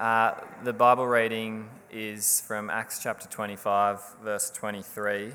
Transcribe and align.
Uh, 0.00 0.32
the 0.64 0.72
Bible 0.72 1.06
reading 1.06 1.68
is 1.90 2.42
from 2.46 2.70
Acts 2.70 3.02
chapter 3.02 3.28
25, 3.28 4.00
verse 4.24 4.48
23, 4.48 5.32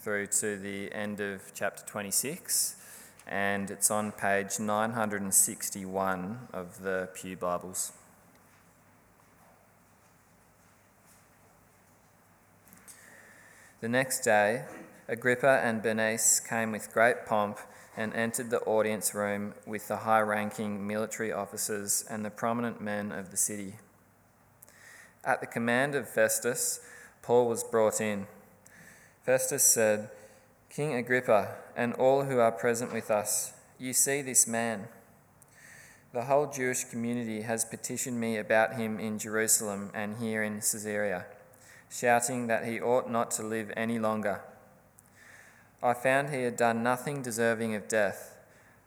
through 0.00 0.26
to 0.28 0.56
the 0.56 0.90
end 0.94 1.20
of 1.20 1.42
chapter 1.52 1.84
26, 1.84 2.76
and 3.26 3.70
it's 3.70 3.90
on 3.90 4.10
page 4.10 4.58
961 4.58 6.48
of 6.54 6.82
the 6.82 7.10
Pew 7.12 7.36
Bibles. 7.36 7.92
The 13.82 13.90
next 13.90 14.20
day, 14.20 14.64
Agrippa 15.06 15.60
and 15.62 15.82
Bernice 15.82 16.40
came 16.40 16.72
with 16.72 16.94
great 16.94 17.26
pomp 17.26 17.58
and 17.94 18.14
entered 18.14 18.48
the 18.48 18.60
audience 18.60 19.14
room 19.14 19.52
with 19.66 19.86
the 19.88 19.98
high 19.98 20.22
ranking 20.22 20.86
military 20.86 21.30
officers 21.30 22.06
and 22.08 22.24
the 22.24 22.30
prominent 22.30 22.80
men 22.80 23.12
of 23.12 23.30
the 23.30 23.36
city. 23.36 23.74
At 25.28 25.42
the 25.42 25.46
command 25.46 25.94
of 25.94 26.08
Festus, 26.08 26.80
Paul 27.20 27.50
was 27.50 27.62
brought 27.62 28.00
in. 28.00 28.26
Festus 29.26 29.62
said, 29.62 30.08
King 30.70 30.94
Agrippa, 30.94 31.56
and 31.76 31.92
all 31.92 32.24
who 32.24 32.38
are 32.38 32.50
present 32.50 32.94
with 32.94 33.10
us, 33.10 33.52
you 33.78 33.92
see 33.92 34.22
this 34.22 34.46
man. 34.46 34.88
The 36.14 36.24
whole 36.24 36.46
Jewish 36.46 36.84
community 36.84 37.42
has 37.42 37.66
petitioned 37.66 38.18
me 38.18 38.38
about 38.38 38.76
him 38.76 38.98
in 38.98 39.18
Jerusalem 39.18 39.90
and 39.92 40.16
here 40.16 40.42
in 40.42 40.60
Caesarea, 40.60 41.26
shouting 41.90 42.46
that 42.46 42.64
he 42.64 42.80
ought 42.80 43.10
not 43.10 43.30
to 43.32 43.42
live 43.42 43.70
any 43.76 43.98
longer. 43.98 44.40
I 45.82 45.92
found 45.92 46.30
he 46.30 46.44
had 46.44 46.56
done 46.56 46.82
nothing 46.82 47.20
deserving 47.20 47.74
of 47.74 47.86
death, 47.86 48.34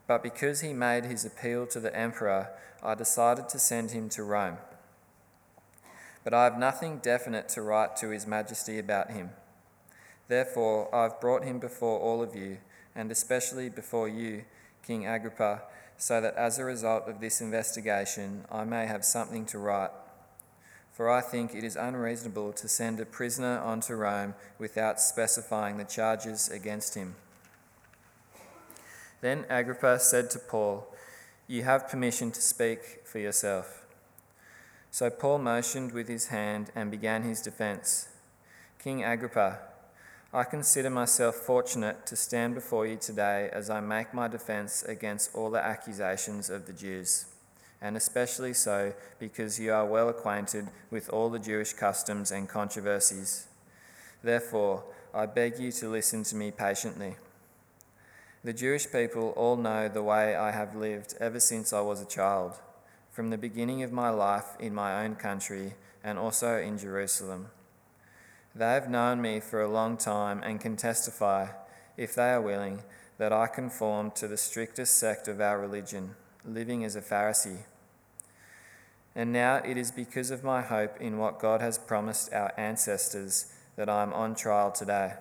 but 0.07 0.23
because 0.23 0.61
he 0.61 0.73
made 0.73 1.05
his 1.05 1.23
appeal 1.23 1.67
to 1.67 1.79
the 1.79 1.95
emperor, 1.95 2.49
I 2.81 2.95
decided 2.95 3.47
to 3.49 3.59
send 3.59 3.91
him 3.91 4.09
to 4.09 4.23
Rome 4.23 4.57
but 6.23 6.33
I 6.33 6.43
have 6.43 6.57
nothing 6.57 6.97
definite 6.97 7.49
to 7.49 7.61
write 7.61 7.95
to 7.97 8.09
His 8.09 8.27
Majesty 8.27 8.77
about 8.79 9.11
him. 9.11 9.31
Therefore, 10.27 10.93
I 10.95 11.03
have 11.03 11.19
brought 11.19 11.43
him 11.43 11.59
before 11.59 11.99
all 11.99 12.23
of 12.23 12.35
you, 12.35 12.59
and 12.95 13.11
especially 13.11 13.67
before 13.67 14.07
you, 14.07 14.45
King 14.85 15.05
Agrippa, 15.05 15.63
so 15.97 16.21
that 16.21 16.35
as 16.35 16.57
a 16.57 16.63
result 16.63 17.07
of 17.07 17.19
this 17.19 17.41
investigation 17.41 18.45
I 18.51 18.63
may 18.63 18.85
have 18.85 19.03
something 19.03 19.45
to 19.47 19.59
write. 19.59 19.91
For 20.93 21.09
I 21.09 21.21
think 21.21 21.53
it 21.53 21.63
is 21.63 21.75
unreasonable 21.75 22.53
to 22.53 22.67
send 22.67 22.99
a 22.99 23.05
prisoner 23.05 23.59
on 23.59 23.81
to 23.81 23.95
Rome 23.95 24.35
without 24.57 24.99
specifying 24.99 25.77
the 25.77 25.83
charges 25.83 26.49
against 26.49 26.95
him. 26.95 27.15
Then 29.21 29.45
Agrippa 29.49 29.99
said 29.99 30.29
to 30.31 30.39
Paul, 30.39 30.87
You 31.47 31.63
have 31.63 31.89
permission 31.89 32.31
to 32.31 32.41
speak 32.41 33.01
for 33.03 33.19
yourself. 33.19 33.80
So 34.93 35.09
Paul 35.09 35.37
motioned 35.37 35.93
with 35.93 36.09
his 36.09 36.27
hand 36.27 36.69
and 36.75 36.91
began 36.91 37.23
his 37.23 37.41
defense. 37.41 38.09
King 38.77 39.05
Agrippa, 39.05 39.59
I 40.33 40.43
consider 40.43 40.89
myself 40.89 41.35
fortunate 41.35 42.05
to 42.07 42.17
stand 42.17 42.55
before 42.55 42.85
you 42.85 42.97
today 42.97 43.49
as 43.53 43.69
I 43.69 43.79
make 43.79 44.13
my 44.13 44.27
defense 44.27 44.83
against 44.83 45.33
all 45.33 45.49
the 45.49 45.63
accusations 45.63 46.49
of 46.49 46.67
the 46.67 46.73
Jews, 46.73 47.25
and 47.81 47.95
especially 47.95 48.53
so 48.53 48.93
because 49.17 49.61
you 49.61 49.71
are 49.71 49.85
well 49.85 50.09
acquainted 50.09 50.67
with 50.89 51.09
all 51.09 51.29
the 51.29 51.39
Jewish 51.39 51.71
customs 51.71 52.29
and 52.29 52.49
controversies. 52.49 53.47
Therefore, 54.21 54.83
I 55.13 55.25
beg 55.25 55.57
you 55.57 55.71
to 55.71 55.89
listen 55.89 56.23
to 56.23 56.35
me 56.35 56.51
patiently. 56.51 57.15
The 58.43 58.53
Jewish 58.53 58.91
people 58.91 59.29
all 59.37 59.55
know 59.55 59.87
the 59.87 60.03
way 60.03 60.35
I 60.35 60.51
have 60.51 60.75
lived 60.75 61.15
ever 61.21 61.39
since 61.39 61.71
I 61.71 61.79
was 61.79 62.01
a 62.01 62.05
child 62.05 62.59
from 63.11 63.29
the 63.29 63.37
beginning 63.37 63.83
of 63.83 63.91
my 63.91 64.09
life 64.09 64.55
in 64.59 64.73
my 64.73 65.03
own 65.03 65.15
country 65.15 65.73
and 66.03 66.17
also 66.17 66.57
in 66.57 66.77
Jerusalem. 66.77 67.47
They 68.55 68.73
have 68.73 68.89
known 68.89 69.21
me 69.21 69.39
for 69.39 69.61
a 69.61 69.71
long 69.71 69.97
time 69.97 70.41
and 70.43 70.59
can 70.59 70.75
testify, 70.75 71.47
if 71.97 72.15
they 72.15 72.31
are 72.31 72.41
willing, 72.41 72.83
that 73.17 73.33
I 73.33 73.47
conform 73.47 74.11
to 74.11 74.27
the 74.27 74.37
strictest 74.37 74.97
sect 74.97 75.27
of 75.27 75.39
our 75.39 75.59
religion, 75.59 76.15
living 76.45 76.83
as 76.83 76.95
a 76.95 77.01
Pharisee. 77.01 77.65
And 79.13 79.33
now 79.33 79.57
it 79.57 79.77
is 79.77 79.91
because 79.91 80.31
of 80.31 80.43
my 80.43 80.61
hope 80.61 80.99
in 80.99 81.17
what 81.17 81.39
God 81.39 81.61
has 81.61 81.77
promised 81.77 82.33
our 82.33 82.53
ancestors 82.57 83.51
that 83.75 83.89
I 83.89 84.03
am 84.03 84.13
on 84.13 84.35
trial 84.35 84.71
today. 84.71 85.13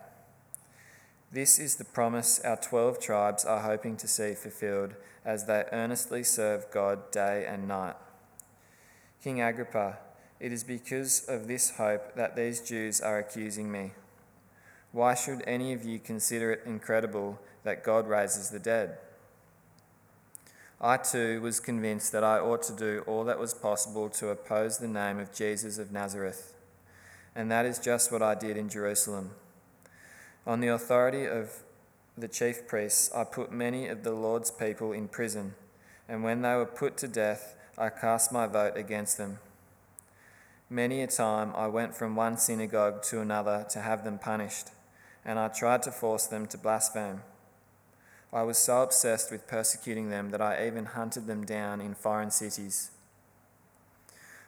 This 1.33 1.61
is 1.61 1.77
the 1.77 1.85
promise 1.85 2.41
our 2.41 2.57
12 2.57 2.99
tribes 2.99 3.45
are 3.45 3.61
hoping 3.61 3.97
to 3.99 4.09
see 4.09 4.35
fulfilled 4.35 4.95
as 5.25 5.47
they 5.47 5.65
earnestly 5.71 6.25
serve 6.25 6.71
God 6.73 7.13
day 7.13 7.47
and 7.47 7.69
night. 7.69 7.95
King 9.23 9.41
Agrippa, 9.41 9.99
it 10.41 10.53
is 10.53 10.65
because 10.65 11.25
of 11.29 11.47
this 11.47 11.77
hope 11.77 12.17
that 12.17 12.35
these 12.35 12.61
Jews 12.61 13.01
are 13.01 13.19
accusing 13.19 13.71
me. 13.71 13.93
Why 14.91 15.15
should 15.15 15.45
any 15.47 15.73
of 15.73 15.85
you 15.85 16.01
consider 16.01 16.51
it 16.51 16.63
incredible 16.67 17.39
that 17.63 17.85
God 17.85 18.09
raises 18.09 18.51
the 18.51 18.59
dead? 18.59 18.99
I 20.81 20.97
too 20.97 21.41
was 21.43 21.61
convinced 21.61 22.11
that 22.11 22.25
I 22.25 22.41
ought 22.41 22.63
to 22.65 22.73
do 22.73 23.05
all 23.07 23.23
that 23.25 23.39
was 23.39 23.55
possible 23.55 24.09
to 24.09 24.31
oppose 24.31 24.79
the 24.79 24.89
name 24.89 25.21
of 25.21 25.33
Jesus 25.33 25.79
of 25.79 25.93
Nazareth, 25.93 26.55
and 27.37 27.49
that 27.53 27.67
is 27.67 27.79
just 27.79 28.11
what 28.11 28.23
I 28.23 28.35
did 28.35 28.57
in 28.57 28.69
Jerusalem. 28.69 29.31
On 30.51 30.59
the 30.59 30.67
authority 30.67 31.27
of 31.27 31.63
the 32.19 32.27
chief 32.27 32.67
priests, 32.67 33.09
I 33.15 33.23
put 33.23 33.53
many 33.53 33.87
of 33.87 34.03
the 34.03 34.11
Lord's 34.11 34.51
people 34.51 34.91
in 34.91 35.07
prison, 35.07 35.55
and 36.09 36.25
when 36.25 36.43
they 36.43 36.57
were 36.57 36.67
put 36.67 36.97
to 36.97 37.07
death, 37.07 37.55
I 37.79 37.89
cast 37.89 38.33
my 38.33 38.49
vote 38.49 38.77
against 38.77 39.17
them. 39.17 39.39
Many 40.69 41.03
a 41.03 41.07
time 41.07 41.53
I 41.55 41.69
went 41.69 41.95
from 41.95 42.17
one 42.17 42.37
synagogue 42.37 43.05
to 43.05 43.21
another 43.21 43.65
to 43.71 43.81
have 43.81 44.03
them 44.03 44.19
punished, 44.19 44.71
and 45.25 45.39
I 45.39 45.47
tried 45.47 45.85
to 45.85 45.93
force 45.93 46.27
them 46.27 46.49
to 46.49 46.59
blaspheme. 46.59 47.23
I 48.33 48.43
was 48.43 48.59
so 48.59 48.83
obsessed 48.83 49.31
with 49.31 49.47
persecuting 49.47 50.11
them 50.11 50.31
that 50.31 50.41
I 50.41 50.67
even 50.67 50.87
hunted 50.87 51.29
them 51.29 51.47
down 51.47 51.81
in 51.81 51.95
foreign 51.95 52.33
cities. 52.33 52.91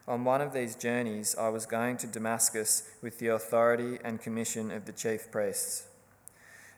On 0.08 0.24
one 0.24 0.40
of 0.40 0.52
these 0.52 0.74
journeys, 0.74 1.36
I 1.38 1.48
was 1.48 1.64
going 1.64 1.96
to 1.98 2.08
Damascus 2.08 2.90
with 3.00 3.20
the 3.20 3.28
authority 3.28 4.00
and 4.02 4.20
commission 4.20 4.72
of 4.72 4.86
the 4.86 4.92
chief 4.92 5.30
priests. 5.30 5.86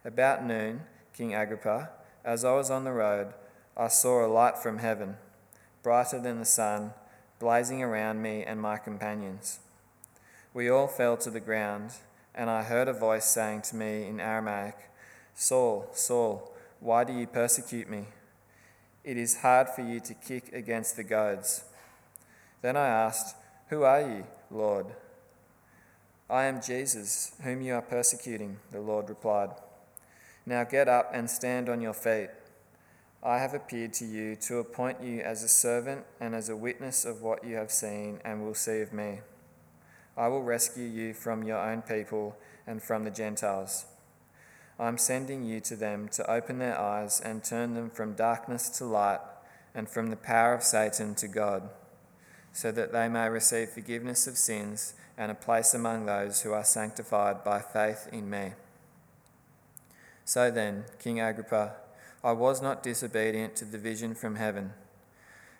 About 0.04 0.44
noon, 0.44 0.82
King 1.16 1.34
Agrippa, 1.34 1.88
as 2.25 2.44
I 2.44 2.53
was 2.53 2.70
on 2.70 2.84
the 2.84 2.92
road, 2.92 3.32
I 3.75 3.88
saw 3.88 4.25
a 4.25 4.28
light 4.28 4.59
from 4.59 4.78
heaven, 4.78 5.16
brighter 5.82 6.20
than 6.20 6.38
the 6.38 6.44
sun, 6.44 6.92
blazing 7.38 7.82
around 7.82 8.20
me 8.20 8.44
and 8.44 8.60
my 8.60 8.76
companions. 8.76 9.60
We 10.53 10.69
all 10.69 10.88
fell 10.88 11.16
to 11.16 11.31
the 11.31 11.41
ground, 11.41 11.93
and 12.34 12.50
I 12.50 12.64
heard 12.64 12.87
a 12.87 12.93
voice 12.93 13.25
saying 13.25 13.62
to 13.62 13.76
me 13.76 14.06
in 14.06 14.20
Aramaic, 14.20 14.76
Saul, 15.34 15.88
Saul, 15.94 16.53
why 16.81 17.04
do 17.04 17.14
you 17.14 17.26
persecute 17.26 17.88
me? 17.88 18.04
It 19.04 19.16
is 19.16 19.38
hard 19.38 19.70
for 19.70 19.81
you 19.81 20.00
to 20.00 20.12
kick 20.12 20.53
against 20.53 20.97
the 20.97 21.04
goads. 21.04 21.64
Then 22.60 22.76
I 22.76 22.88
asked, 22.88 23.37
Who 23.69 23.84
are 23.84 24.03
you, 24.03 24.26
Lord? 24.50 24.87
I 26.28 26.44
am 26.44 26.60
Jesus, 26.60 27.32
whom 27.43 27.62
you 27.62 27.75
are 27.75 27.82
persecuting, 27.82 28.59
the 28.70 28.81
Lord 28.81 29.09
replied. 29.09 29.50
Now 30.47 30.65
get 30.65 30.88
up 30.88 31.10
and 31.15 31.31
stand 31.31 31.69
on 31.69 31.81
your 31.81 31.94
feet. 31.94 32.28
I 33.22 33.38
have 33.38 33.55
appeared 33.55 33.94
to 33.94 34.05
you 34.05 34.37
to 34.37 34.59
appoint 34.59 35.03
you 35.03 35.21
as 35.21 35.43
a 35.43 35.49
servant 35.49 36.05
and 36.21 36.34
as 36.34 36.50
a 36.50 36.56
witness 36.56 37.06
of 37.06 37.22
what 37.22 37.43
you 37.43 37.56
have 37.56 37.71
seen 37.71 38.21
and 38.25 38.44
will 38.44 38.55
see 38.55 38.81
of 38.81 38.93
me. 38.93 39.21
I 40.16 40.28
will 40.28 40.43
rescue 40.43 40.84
you 40.84 41.15
from 41.15 41.43
your 41.43 41.59
own 41.59 41.81
people 41.81 42.37
and 42.66 42.82
from 42.82 43.05
the 43.05 43.10
Gentiles. 43.10 43.87
I 44.78 44.88
am 44.88 44.99
sending 44.99 45.44
you 45.44 45.60
to 45.60 45.77
them 45.77 46.09
to 46.09 46.31
open 46.31 46.59
their 46.59 46.78
eyes 46.78 47.21
and 47.21 47.43
turn 47.43 47.75
them 47.75 47.88
from 47.88 48.15
darkness 48.15 48.69
to 48.78 48.84
light 48.84 49.21
and 49.75 49.88
from 49.88 50.11
the 50.11 50.16
power 50.16 50.53
of 50.53 50.62
Satan 50.62 51.15
to 51.16 51.28
God, 51.28 51.71
so 52.53 52.71
that 52.71 52.93
they 52.93 53.09
may 53.09 53.28
receive 53.28 53.71
forgiveness 53.71 54.26
of 54.26 54.37
sins 54.37 54.94
and 55.17 55.32
a 55.32 55.35
place 55.35 55.75
among 55.75 56.05
those 56.05 56.43
who 56.43 56.52
are 56.52 56.64
sanctified 56.64 57.43
by 57.43 57.61
faith 57.61 58.08
in 58.12 58.29
me. 58.29 58.52
So 60.25 60.50
then, 60.50 60.85
King 60.99 61.21
Agrippa, 61.21 61.75
I 62.23 62.32
was 62.32 62.62
not 62.62 62.82
disobedient 62.82 63.56
to 63.56 63.67
the 63.67 63.79
vision 63.79 64.15
from 64.15 64.37
heaven. 64.37 64.73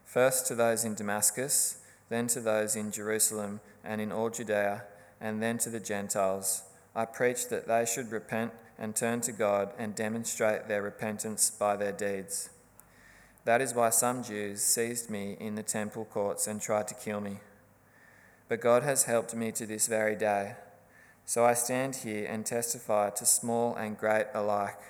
First 0.05 0.46
to 0.46 0.55
those 0.55 0.84
in 0.84 0.94
Damascus, 0.94 1.78
then 2.08 2.26
to 2.28 2.40
those 2.40 2.75
in 2.75 2.90
Jerusalem 2.90 3.61
and 3.84 4.00
in 4.00 4.11
all 4.11 4.31
Judea, 4.31 4.84
and 5.20 5.43
then 5.43 5.58
to 5.58 5.70
the 5.70 5.81
Gentiles. 5.81 6.62
I 6.94 7.05
preached 7.05 7.50
that 7.50 7.69
they 7.69 7.84
should 7.84 8.11
repent 8.11 8.52
and 8.78 8.96
turn 8.96 9.20
to 9.22 9.32
God 9.32 9.72
and 9.78 9.94
demonstrate 9.94 10.69
their 10.69 10.82
repentance 10.82 11.50
by 11.50 11.76
their 11.76 11.93
deeds. 11.93 12.50
That 13.44 13.60
is 13.60 13.75
why 13.75 13.90
some 13.90 14.22
Jews 14.22 14.62
seized 14.62 15.10
me 15.10 15.37
in 15.38 15.55
the 15.55 15.62
temple 15.62 16.06
courts 16.06 16.46
and 16.46 16.60
tried 16.60 16.88
to 16.88 16.94
kill 16.94 17.20
me. 17.20 17.40
But 18.49 18.60
God 18.60 18.82
has 18.82 19.05
helped 19.05 19.34
me 19.34 19.52
to 19.52 19.67
this 19.67 19.87
very 19.87 20.17
day 20.17 20.55
so 21.24 21.44
I 21.44 21.54
stand 21.54 21.96
here 21.96 22.26
and 22.26 22.44
testify 22.44 23.10
to 23.10 23.26
small 23.26 23.74
and 23.74 23.98
great 23.98 24.26
alike. 24.34 24.80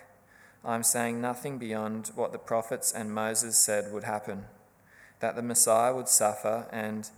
I 0.64 0.75
am 0.75 0.82
saying 0.82 1.20
nothing 1.20 1.58
beyond 1.58 2.10
what 2.14 2.32
the 2.32 2.38
prophets 2.38 2.92
and 2.92 3.14
Moses 3.14 3.56
said 3.56 3.92
would 3.92 4.04
happen 4.04 4.46
that 5.20 5.36
the 5.36 5.42
Messiah 5.42 5.94
would 5.94 6.08
suffer 6.08 6.66
and, 6.70 7.08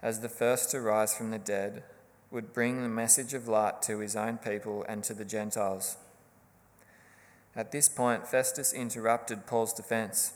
as 0.00 0.20
the 0.20 0.28
first 0.30 0.70
to 0.70 0.80
rise 0.80 1.14
from 1.14 1.30
the 1.30 1.38
dead, 1.38 1.82
would 2.30 2.54
bring 2.54 2.82
the 2.82 2.88
message 2.88 3.34
of 3.34 3.48
light 3.48 3.82
to 3.82 3.98
his 3.98 4.16
own 4.16 4.38
people 4.38 4.82
and 4.88 5.04
to 5.04 5.12
the 5.12 5.26
Gentiles. 5.26 5.98
At 7.54 7.70
this 7.70 7.88
point, 7.88 8.26
Festus 8.26 8.72
interrupted 8.72 9.46
Paul's 9.46 9.74
defense. 9.74 10.32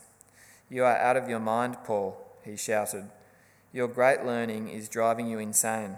You 0.69 0.84
are 0.84 0.96
out 0.96 1.16
of 1.16 1.28
your 1.28 1.38
mind, 1.38 1.78
Paul, 1.84 2.20
he 2.44 2.56
shouted. 2.56 3.08
Your 3.72 3.88
great 3.88 4.25
learning 4.25 4.69
is 4.69 4.88
driving 4.88 5.28
you 5.28 5.38
insane. 5.38 5.96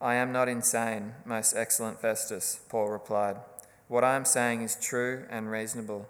I 0.00 0.14
am 0.14 0.30
not 0.30 0.48
insane, 0.48 1.14
most 1.24 1.56
excellent 1.56 2.00
Festus, 2.00 2.60
Paul 2.68 2.88
replied. 2.88 3.38
What 3.88 4.04
I 4.04 4.14
am 4.14 4.24
saying 4.24 4.62
is 4.62 4.76
true 4.80 5.24
and 5.28 5.50
reasonable. 5.50 6.06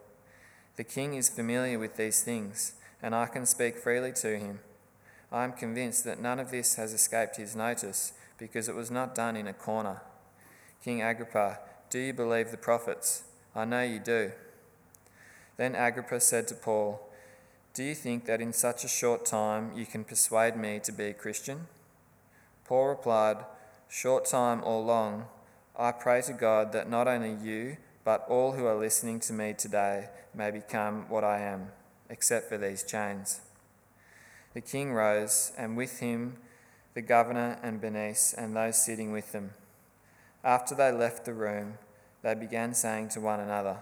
The 0.76 0.85
king 0.85 1.14
is 1.14 1.31
familiar 1.31 1.79
with 1.79 1.96
these 1.96 2.23
things, 2.23 2.75
and 3.02 3.14
I 3.14 3.25
can 3.26 3.46
speak 3.46 3.79
freely 3.79 4.12
to 4.12 4.38
him. 4.38 4.61
I 5.32 5.44
am 5.44 5.52
convinced 5.52 6.05
that 6.05 6.20
none 6.20 6.38
of 6.38 6.50
this 6.50 6.75
has 6.75 6.93
escaped 6.93 7.37
his 7.37 7.56
notice, 7.56 8.12
because 8.37 8.69
it 8.69 8.75
was 8.75 8.90
not 8.90 9.14
done 9.14 9.37
in 9.37 9.46
a 9.46 9.55
corner. 9.55 10.02
King 10.85 11.00
Agrippa, 11.00 11.58
do 11.88 11.99
you 11.99 12.12
believe 12.12 12.50
the 12.50 12.58
prophets? 12.58 13.23
I 13.56 13.64
know 13.64 13.82
you 13.82 14.00
do. 14.00 14.32
Then 15.56 15.75
Agrippa 15.75 16.20
said 16.20 16.46
to 16.49 16.55
Paul, 16.55 17.08
Do 17.73 17.82
you 17.82 17.94
think 17.94 18.26
that 18.26 18.43
in 18.43 18.52
such 18.52 18.85
a 18.85 18.88
short 18.88 19.25
time 19.25 19.73
you 19.75 19.87
can 19.87 20.05
persuade 20.05 20.56
me 20.56 20.79
to 20.81 20.93
be 20.93 21.06
a 21.06 21.14
Christian? 21.14 21.69
Paul 22.67 22.88
replied, 22.88 23.38
Short 23.88 24.26
time 24.26 24.62
or 24.64 24.82
long, 24.82 25.26
I 25.76 25.93
pray 25.93 26.20
to 26.23 26.32
God 26.35 26.73
that 26.73 26.90
not 26.90 27.08
only 27.08 27.35
you, 27.35 27.79
but 28.05 28.26
all 28.29 28.52
who 28.52 28.67
are 28.67 28.79
listening 28.79 29.19
to 29.20 29.32
me 29.32 29.55
today 29.55 30.08
may 30.35 30.50
become 30.50 31.08
what 31.08 31.25
I 31.25 31.40
am, 31.40 31.69
except 32.11 32.49
for 32.49 32.58
these 32.58 32.82
chains. 32.82 33.40
The 34.52 34.61
king 34.61 34.93
rose, 34.93 35.52
and 35.56 35.76
with 35.76 36.00
him 36.00 36.37
the 36.94 37.02
governor 37.02 37.58
and 37.62 37.81
Bernice 37.81 38.35
and 38.35 38.56
those 38.56 38.85
sitting 38.85 39.12
with 39.12 39.32
them. 39.32 39.50
After 40.43 40.75
they 40.75 40.90
left 40.90 41.25
the 41.25 41.32
room, 41.32 41.79
they 42.23 42.35
began 42.35 42.75
saying 42.75 43.11
to 43.11 43.20
one 43.20 43.40
another, 43.40 43.79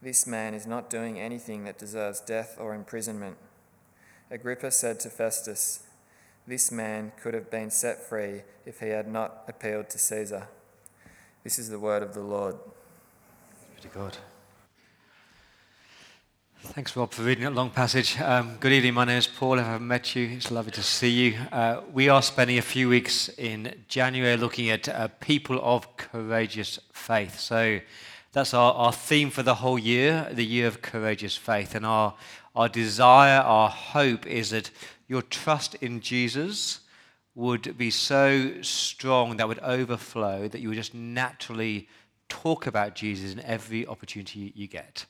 This 0.00 0.26
man 0.26 0.54
is 0.54 0.66
not 0.66 0.88
doing 0.88 1.18
anything 1.18 1.64
that 1.64 1.78
deserves 1.78 2.20
death 2.20 2.56
or 2.58 2.74
imprisonment. 2.74 3.36
Agrippa 4.30 4.70
said 4.70 5.00
to 5.00 5.10
Festus, 5.10 5.82
This 6.46 6.70
man 6.70 7.12
could 7.22 7.32
have 7.32 7.50
been 7.50 7.70
set 7.70 8.06
free 8.06 8.42
if 8.66 8.80
he 8.80 8.88
had 8.88 9.08
not 9.08 9.44
appealed 9.48 9.88
to 9.88 9.98
Caesar. 9.98 10.46
This 11.42 11.58
is 11.58 11.70
the 11.70 11.78
word 11.78 12.02
of 12.02 12.12
the 12.12 12.20
Lord. 12.20 12.56
Be 13.82 13.88
to. 13.88 14.18
Thanks, 16.64 16.94
Rob, 16.94 17.12
for 17.12 17.22
reading 17.22 17.44
that 17.44 17.54
long 17.54 17.70
passage. 17.70 18.20
Um, 18.20 18.56
good 18.60 18.72
evening. 18.72 18.92
My 18.92 19.06
name 19.06 19.16
is 19.16 19.26
Paul. 19.26 19.58
If 19.58 19.64
I 19.64 19.68
haven't 19.68 19.88
met 19.88 20.14
you, 20.14 20.26
it's 20.28 20.50
lovely 20.50 20.72
to 20.72 20.82
see 20.82 21.10
you. 21.10 21.38
Uh, 21.50 21.80
we 21.94 22.10
are 22.10 22.20
spending 22.20 22.58
a 22.58 22.62
few 22.62 22.90
weeks 22.90 23.30
in 23.38 23.74
January 23.88 24.36
looking 24.36 24.68
at 24.68 24.86
uh, 24.86 25.08
people 25.20 25.58
of 25.62 25.96
courageous 25.96 26.78
faith. 26.92 27.38
So 27.38 27.80
that's 28.34 28.52
our, 28.52 28.72
our 28.74 28.92
theme 28.92 29.30
for 29.30 29.44
the 29.44 29.54
whole 29.54 29.78
year, 29.78 30.28
the 30.32 30.44
year 30.44 30.66
of 30.66 30.82
courageous 30.82 31.36
faith. 31.36 31.76
And 31.76 31.86
our, 31.86 32.14
our 32.56 32.68
desire, 32.68 33.40
our 33.40 33.68
hope 33.68 34.26
is 34.26 34.50
that 34.50 34.70
your 35.06 35.22
trust 35.22 35.76
in 35.76 36.00
Jesus 36.00 36.80
would 37.36 37.78
be 37.78 37.90
so 37.90 38.60
strong 38.60 39.36
that 39.36 39.46
would 39.46 39.60
overflow 39.60 40.48
that 40.48 40.60
you 40.60 40.68
would 40.68 40.76
just 40.76 40.94
naturally 40.94 41.88
talk 42.28 42.66
about 42.66 42.96
Jesus 42.96 43.32
in 43.32 43.40
every 43.40 43.86
opportunity 43.86 44.52
you 44.56 44.66
get. 44.66 45.06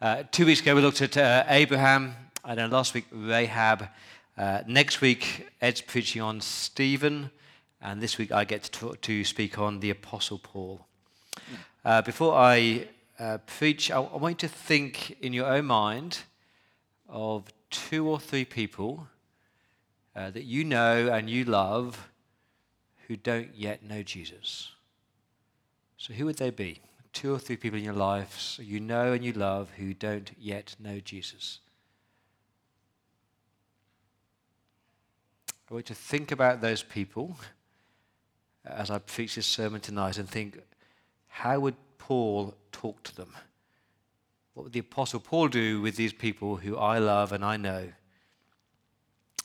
Uh, 0.00 0.24
two 0.32 0.44
weeks 0.44 0.60
ago, 0.60 0.74
we 0.74 0.80
looked 0.80 1.00
at 1.00 1.16
uh, 1.16 1.44
Abraham, 1.46 2.16
and 2.44 2.58
then 2.58 2.70
last 2.70 2.92
week, 2.92 3.06
Rahab. 3.12 3.88
Uh, 4.36 4.62
next 4.66 5.00
week, 5.00 5.48
Ed's 5.60 5.80
preaching 5.80 6.22
on 6.22 6.40
Stephen, 6.40 7.30
and 7.80 8.00
this 8.00 8.18
week, 8.18 8.32
I 8.32 8.44
get 8.44 8.64
to, 8.64 8.70
talk, 8.72 9.00
to 9.02 9.24
speak 9.24 9.58
on 9.60 9.78
the 9.78 9.90
Apostle 9.90 10.38
Paul. 10.38 10.87
Uh, 11.84 12.02
before 12.02 12.34
I 12.34 12.88
uh, 13.18 13.38
preach, 13.38 13.90
I, 13.90 14.00
I 14.00 14.16
want 14.16 14.42
you 14.42 14.48
to 14.48 14.54
think 14.54 15.16
in 15.22 15.32
your 15.32 15.46
own 15.46 15.66
mind 15.66 16.18
of 17.08 17.44
two 17.70 18.08
or 18.08 18.18
three 18.20 18.44
people 18.44 19.06
uh, 20.14 20.30
that 20.30 20.44
you 20.44 20.64
know 20.64 21.12
and 21.12 21.30
you 21.30 21.44
love 21.44 22.08
who 23.06 23.16
don't 23.16 23.54
yet 23.54 23.82
know 23.82 24.02
Jesus. 24.02 24.72
So, 25.96 26.12
who 26.12 26.26
would 26.26 26.36
they 26.36 26.50
be? 26.50 26.80
two 27.12 27.34
or 27.34 27.38
three 27.38 27.56
people 27.56 27.78
in 27.78 27.84
your 27.84 27.94
lives 27.94 28.60
you 28.62 28.78
know 28.78 29.12
and 29.12 29.24
you 29.24 29.32
love 29.32 29.70
who 29.76 29.92
don't 29.92 30.30
yet 30.38 30.76
know 30.78 31.00
Jesus. 31.00 31.58
I 35.68 35.74
want 35.74 35.88
you 35.88 35.94
to 35.94 36.00
think 36.00 36.30
about 36.30 36.60
those 36.60 36.82
people 36.82 37.36
as 38.64 38.90
I 38.90 38.98
preach 38.98 39.34
this 39.34 39.46
sermon 39.46 39.80
tonight 39.80 40.16
and 40.16 40.28
think, 40.28 40.60
how 41.38 41.60
would 41.60 41.76
Paul 41.98 42.52
talk 42.72 43.00
to 43.04 43.14
them? 43.14 43.32
What 44.54 44.64
would 44.64 44.72
the 44.72 44.80
Apostle 44.80 45.20
Paul 45.20 45.46
do 45.46 45.80
with 45.80 45.94
these 45.94 46.12
people 46.12 46.56
who 46.56 46.76
I 46.76 46.98
love 46.98 47.30
and 47.30 47.44
I 47.44 47.56
know? 47.56 47.92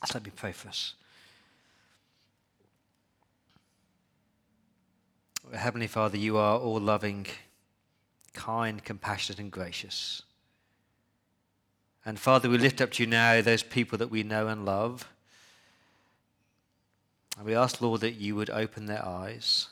So 0.03 0.15
let 0.15 0.25
me 0.25 0.31
pray 0.35 0.53
for 0.53 0.69
us. 0.69 0.95
Heavenly 5.53 5.85
Father, 5.85 6.17
you 6.17 6.35
are 6.35 6.57
all 6.57 6.79
loving 6.79 7.27
kind, 8.33 8.83
compassionate, 8.83 9.37
and 9.37 9.51
gracious. 9.51 10.23
And 12.05 12.17
Father, 12.17 12.49
we 12.49 12.57
lift 12.57 12.81
up 12.81 12.89
to 12.93 13.03
you 13.03 13.07
now 13.07 13.39
those 13.41 13.61
people 13.61 13.99
that 13.99 14.09
we 14.09 14.23
know 14.23 14.47
and 14.47 14.65
love. 14.65 15.07
And 17.37 17.45
we 17.45 17.53
ask, 17.53 17.81
Lord, 17.81 18.01
that 18.01 18.15
you 18.15 18.35
would 18.35 18.49
open 18.49 18.87
their 18.87 19.05
eyes. 19.05 19.67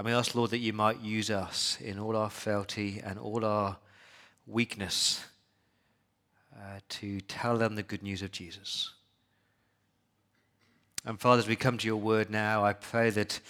And 0.00 0.06
we 0.06 0.14
ask, 0.14 0.34
Lord, 0.34 0.52
that 0.52 0.60
you 0.60 0.72
might 0.72 1.02
use 1.02 1.28
us 1.28 1.76
in 1.78 1.98
all 1.98 2.16
our 2.16 2.30
frailty 2.30 3.02
and 3.04 3.18
all 3.18 3.44
our 3.44 3.76
weakness 4.46 5.22
uh, 6.56 6.78
to 6.88 7.20
tell 7.20 7.58
them 7.58 7.74
the 7.74 7.82
good 7.82 8.02
news 8.02 8.22
of 8.22 8.32
Jesus. 8.32 8.94
And 11.04 11.20
Father, 11.20 11.40
as 11.40 11.48
we 11.48 11.54
come 11.54 11.76
to 11.76 11.86
your 11.86 11.98
word 11.98 12.30
now, 12.30 12.64
I 12.64 12.72
pray 12.72 13.10
that 13.10 13.40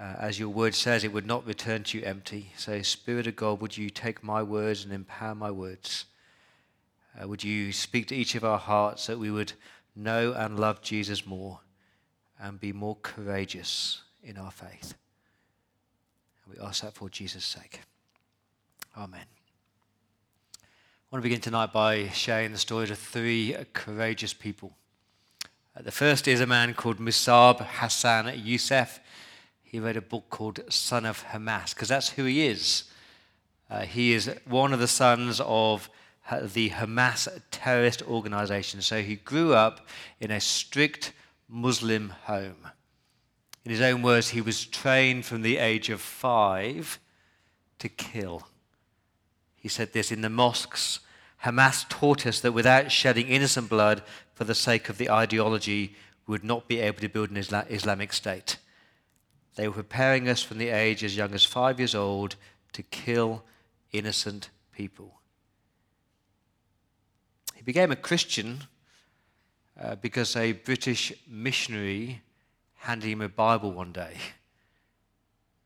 uh, 0.00 0.14
as 0.18 0.38
your 0.38 0.48
word 0.48 0.74
says, 0.74 1.04
it 1.04 1.12
would 1.12 1.26
not 1.26 1.46
return 1.46 1.82
to 1.82 1.98
you 1.98 2.04
empty. 2.06 2.50
So, 2.56 2.80
Spirit 2.80 3.26
of 3.26 3.36
God, 3.36 3.60
would 3.60 3.76
you 3.76 3.90
take 3.90 4.24
my 4.24 4.42
words 4.42 4.84
and 4.84 4.94
empower 4.94 5.34
my 5.34 5.50
words? 5.50 6.06
Uh, 7.20 7.28
would 7.28 7.44
you 7.44 7.74
speak 7.74 8.06
to 8.06 8.16
each 8.16 8.34
of 8.34 8.42
our 8.42 8.56
hearts 8.56 9.06
that 9.08 9.18
we 9.18 9.30
would 9.30 9.52
know 9.94 10.32
and 10.32 10.58
love 10.58 10.80
Jesus 10.80 11.26
more 11.26 11.60
and 12.40 12.58
be 12.58 12.72
more 12.72 12.96
courageous 13.02 14.00
in 14.22 14.38
our 14.38 14.50
faith? 14.50 14.94
We 16.50 16.58
ask 16.64 16.82
that 16.82 16.94
for 16.94 17.08
Jesus' 17.08 17.44
sake. 17.44 17.80
Amen. 18.96 19.24
I 20.54 20.66
want 21.10 21.22
to 21.22 21.28
begin 21.28 21.40
tonight 21.40 21.72
by 21.72 22.08
sharing 22.08 22.52
the 22.52 22.58
stories 22.58 22.90
of 22.90 22.98
three 22.98 23.56
courageous 23.72 24.34
people. 24.34 24.76
Uh, 25.76 25.82
the 25.82 25.92
first 25.92 26.26
is 26.26 26.40
a 26.40 26.46
man 26.46 26.74
called 26.74 26.98
Mosab 26.98 27.60
Hassan 27.60 28.26
Yousef 28.26 29.00
he 29.70 29.78
wrote 29.78 29.96
a 29.96 30.02
book 30.02 30.24
called 30.30 30.58
Son 30.68 31.06
of 31.06 31.24
Hamas, 31.26 31.74
because 31.74 31.86
that's 31.86 32.08
who 32.08 32.24
he 32.24 32.48
is. 32.48 32.84
Uh, 33.70 33.82
he 33.82 34.12
is 34.14 34.28
one 34.44 34.72
of 34.72 34.80
the 34.80 34.88
sons 34.88 35.40
of 35.44 35.88
the 36.28 36.70
Hamas 36.70 37.28
terrorist 37.52 38.02
organization. 38.02 38.82
So 38.82 39.00
he 39.00 39.14
grew 39.14 39.54
up 39.54 39.86
in 40.18 40.32
a 40.32 40.40
strict 40.40 41.12
Muslim 41.48 42.08
home. 42.24 42.66
In 43.64 43.70
his 43.70 43.80
own 43.80 44.02
words, 44.02 44.30
he 44.30 44.40
was 44.40 44.64
trained 44.64 45.26
from 45.26 45.42
the 45.42 45.58
age 45.58 45.90
of 45.90 46.00
five 46.00 46.98
to 47.78 47.88
kill. 47.88 48.48
He 49.56 49.68
said 49.68 49.92
this 49.92 50.10
in 50.10 50.22
the 50.22 50.30
mosques 50.30 51.00
Hamas 51.44 51.88
taught 51.88 52.26
us 52.26 52.40
that 52.40 52.52
without 52.52 52.92
shedding 52.92 53.28
innocent 53.28 53.70
blood 53.70 54.02
for 54.34 54.44
the 54.44 54.54
sake 54.54 54.88
of 54.88 54.98
the 54.98 55.10
ideology, 55.10 55.94
we 56.26 56.32
would 56.32 56.44
not 56.44 56.68
be 56.68 56.80
able 56.80 57.00
to 57.00 57.08
build 57.08 57.30
an 57.30 57.38
Islamic 57.38 58.12
state. 58.12 58.58
They 59.56 59.66
were 59.66 59.74
preparing 59.74 60.28
us 60.28 60.42
from 60.42 60.58
the 60.58 60.68
age 60.68 61.02
as 61.02 61.16
young 61.16 61.32
as 61.34 61.44
five 61.44 61.80
years 61.80 61.94
old 61.94 62.36
to 62.72 62.82
kill 62.82 63.42
innocent 63.92 64.50
people. 64.72 65.20
He 67.54 67.62
became 67.62 67.90
a 67.90 67.96
Christian 67.96 68.60
uh, 69.80 69.96
because 69.96 70.36
a 70.36 70.52
British 70.52 71.12
missionary 71.26 72.22
handed 72.80 73.10
him 73.10 73.20
a 73.20 73.28
Bible 73.28 73.72
one 73.72 73.92
day. 73.92 74.16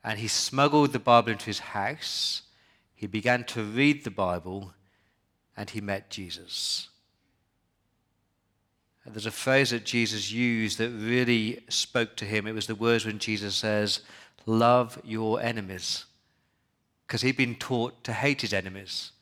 And 0.02 0.18
he 0.18 0.28
smuggled 0.28 0.92
the 0.92 0.98
Bible 0.98 1.32
into 1.32 1.46
his 1.46 1.60
house. 1.60 2.42
He 2.94 3.06
began 3.06 3.44
to 3.44 3.62
read 3.62 4.04
the 4.04 4.10
Bible 4.10 4.74
and 5.56 5.70
he 5.70 5.80
met 5.80 6.10
Jesus. 6.10 6.88
There's 9.06 9.26
a 9.26 9.30
phrase 9.30 9.70
that 9.70 9.84
Jesus 9.84 10.32
used 10.32 10.78
that 10.78 10.90
really 10.90 11.62
spoke 11.68 12.16
to 12.16 12.24
him. 12.24 12.46
It 12.46 12.54
was 12.54 12.66
the 12.66 12.74
words 12.74 13.04
when 13.04 13.18
Jesus 13.18 13.54
says, 13.54 14.00
Love 14.46 15.00
your 15.04 15.40
enemies. 15.40 16.06
Because 17.06 17.20
he'd 17.20 17.36
been 17.36 17.54
taught 17.54 18.02
to 18.04 18.12
hate 18.12 18.40
his 18.40 18.54
enemies. 18.54 19.12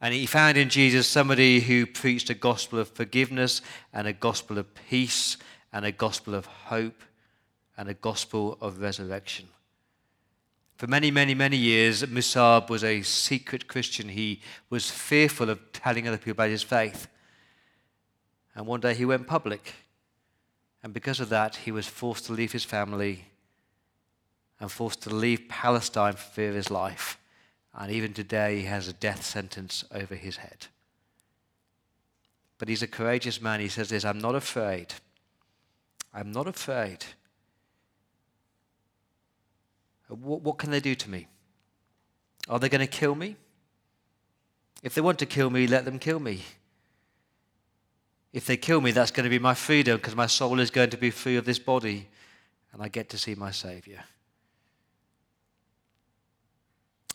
And 0.00 0.12
he 0.12 0.26
found 0.26 0.58
in 0.58 0.68
Jesus 0.68 1.06
somebody 1.06 1.60
who 1.60 1.86
preached 1.86 2.28
a 2.28 2.34
gospel 2.34 2.78
of 2.78 2.88
forgiveness 2.88 3.62
and 3.92 4.06
a 4.06 4.12
gospel 4.12 4.58
of 4.58 4.74
peace 4.88 5.36
and 5.76 5.84
a 5.84 5.92
gospel 5.92 6.34
of 6.34 6.46
hope 6.46 7.02
and 7.76 7.90
a 7.90 7.92
gospel 7.92 8.56
of 8.62 8.80
resurrection. 8.80 9.46
For 10.78 10.86
many, 10.86 11.10
many, 11.10 11.34
many 11.34 11.58
years, 11.58 12.02
Mosab 12.02 12.70
was 12.70 12.82
a 12.82 13.02
secret 13.02 13.68
Christian. 13.68 14.08
He 14.08 14.40
was 14.70 14.90
fearful 14.90 15.50
of 15.50 15.60
telling 15.74 16.08
other 16.08 16.16
people 16.16 16.32
about 16.32 16.48
his 16.48 16.62
faith. 16.62 17.08
And 18.54 18.66
one 18.66 18.80
day 18.80 18.94
he 18.94 19.04
went 19.04 19.26
public. 19.26 19.74
And 20.82 20.94
because 20.94 21.20
of 21.20 21.28
that, 21.28 21.56
he 21.56 21.70
was 21.70 21.86
forced 21.86 22.24
to 22.24 22.32
leave 22.32 22.52
his 22.52 22.64
family 22.64 23.26
and 24.58 24.72
forced 24.72 25.02
to 25.02 25.14
leave 25.14 25.46
Palestine 25.50 26.14
for 26.14 26.30
fear 26.30 26.48
of 26.48 26.54
his 26.54 26.70
life. 26.70 27.18
And 27.74 27.92
even 27.92 28.14
today, 28.14 28.60
he 28.60 28.64
has 28.64 28.88
a 28.88 28.94
death 28.94 29.26
sentence 29.26 29.84
over 29.92 30.14
his 30.14 30.38
head. 30.38 30.68
But 32.56 32.70
he's 32.70 32.82
a 32.82 32.86
courageous 32.86 33.42
man. 33.42 33.60
He 33.60 33.68
says 33.68 33.90
this 33.90 34.06
I'm 34.06 34.20
not 34.20 34.34
afraid. 34.34 34.94
I'm 36.16 36.32
not 36.32 36.48
afraid. 36.48 37.04
Uh, 40.10 40.14
what, 40.14 40.40
what 40.40 40.56
can 40.56 40.70
they 40.70 40.80
do 40.80 40.94
to 40.94 41.10
me? 41.10 41.28
Are 42.48 42.58
they 42.58 42.70
going 42.70 42.80
to 42.80 42.86
kill 42.86 43.14
me? 43.14 43.36
If 44.82 44.94
they 44.94 45.02
want 45.02 45.18
to 45.18 45.26
kill 45.26 45.50
me, 45.50 45.66
let 45.66 45.84
them 45.84 45.98
kill 45.98 46.18
me. 46.18 46.42
If 48.32 48.46
they 48.46 48.56
kill 48.56 48.80
me, 48.80 48.92
that's 48.92 49.10
going 49.10 49.24
to 49.24 49.30
be 49.30 49.38
my 49.38 49.54
freedom 49.54 49.98
because 49.98 50.16
my 50.16 50.26
soul 50.26 50.58
is 50.58 50.70
going 50.70 50.90
to 50.90 50.96
be 50.96 51.10
free 51.10 51.36
of 51.36 51.44
this 51.44 51.58
body 51.58 52.08
and 52.72 52.82
I 52.82 52.88
get 52.88 53.10
to 53.10 53.18
see 53.18 53.34
my 53.34 53.50
Savior. 53.50 54.02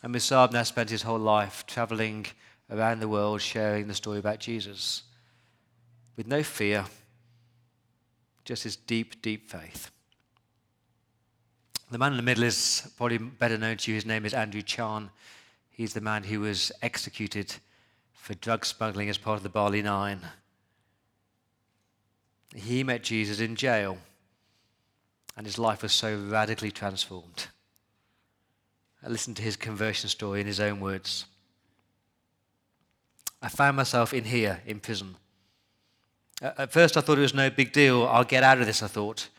And 0.03 0.13
Mosab 0.13 0.51
now 0.51 0.63
spent 0.63 0.89
his 0.89 1.03
whole 1.03 1.19
life 1.19 1.65
traveling 1.65 2.27
around 2.69 2.99
the 2.99 3.07
world 3.07 3.41
sharing 3.41 3.87
the 3.87 3.93
story 3.93 4.19
about 4.19 4.39
Jesus 4.39 5.03
with 6.17 6.27
no 6.27 6.43
fear, 6.43 6.85
just 8.45 8.63
his 8.63 8.75
deep, 8.75 9.21
deep 9.21 9.49
faith. 9.49 9.91
The 11.89 11.97
man 11.97 12.13
in 12.13 12.17
the 12.17 12.23
middle 12.23 12.43
is 12.43 12.89
probably 12.97 13.17
better 13.17 13.57
known 13.57 13.77
to 13.77 13.91
you. 13.91 13.95
His 13.95 14.05
name 14.05 14.25
is 14.25 14.33
Andrew 14.33 14.61
Chan. 14.61 15.09
He's 15.69 15.93
the 15.93 16.01
man 16.01 16.23
who 16.23 16.41
was 16.41 16.71
executed 16.81 17.55
for 18.13 18.33
drug 18.35 18.65
smuggling 18.65 19.09
as 19.09 19.17
part 19.17 19.37
of 19.37 19.43
the 19.43 19.49
Bali 19.49 19.81
Nine. 19.81 20.21
He 22.55 22.83
met 22.83 23.03
Jesus 23.03 23.39
in 23.39 23.55
jail, 23.55 23.97
and 25.35 25.45
his 25.45 25.57
life 25.57 25.83
was 25.83 25.93
so 25.93 26.17
radically 26.29 26.71
transformed. 26.71 27.47
I 29.03 29.09
listened 29.09 29.37
to 29.37 29.43
his 29.43 29.55
conversion 29.55 30.09
story 30.09 30.41
in 30.41 30.47
his 30.47 30.59
own 30.59 30.79
words. 30.79 31.25
I 33.41 33.49
found 33.49 33.75
myself 33.75 34.13
in 34.13 34.25
here, 34.25 34.61
in 34.65 34.79
prison. 34.79 35.15
At 36.41 36.71
first, 36.71 36.97
I 36.97 37.01
thought 37.01 37.19
it 37.19 37.21
was 37.21 37.35
no 37.35 37.49
big 37.51 37.71
deal. 37.71 38.07
I'll 38.07 38.23
get 38.23 38.43
out 38.43 38.59
of 38.59 38.65
this, 38.65 38.81
I 38.81 38.87
thought. 38.87 39.29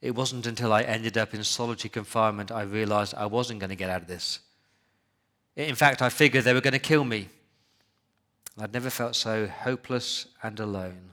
It 0.00 0.16
wasn't 0.16 0.46
until 0.48 0.72
I 0.72 0.82
ended 0.82 1.16
up 1.16 1.32
in 1.32 1.44
solitary 1.44 1.90
confinement 1.90 2.50
I 2.50 2.62
realized 2.62 3.14
I 3.14 3.26
wasn't 3.26 3.60
going 3.60 3.70
to 3.70 3.76
get 3.76 3.88
out 3.88 4.02
of 4.02 4.08
this. 4.08 4.40
In 5.54 5.76
fact, 5.76 6.02
I 6.02 6.08
figured 6.08 6.44
they 6.44 6.54
were 6.54 6.60
going 6.60 6.72
to 6.72 6.80
kill 6.80 7.04
me. 7.04 7.28
I'd 8.60 8.72
never 8.72 8.90
felt 8.90 9.14
so 9.14 9.46
hopeless 9.46 10.26
and 10.42 10.58
alone. 10.58 11.12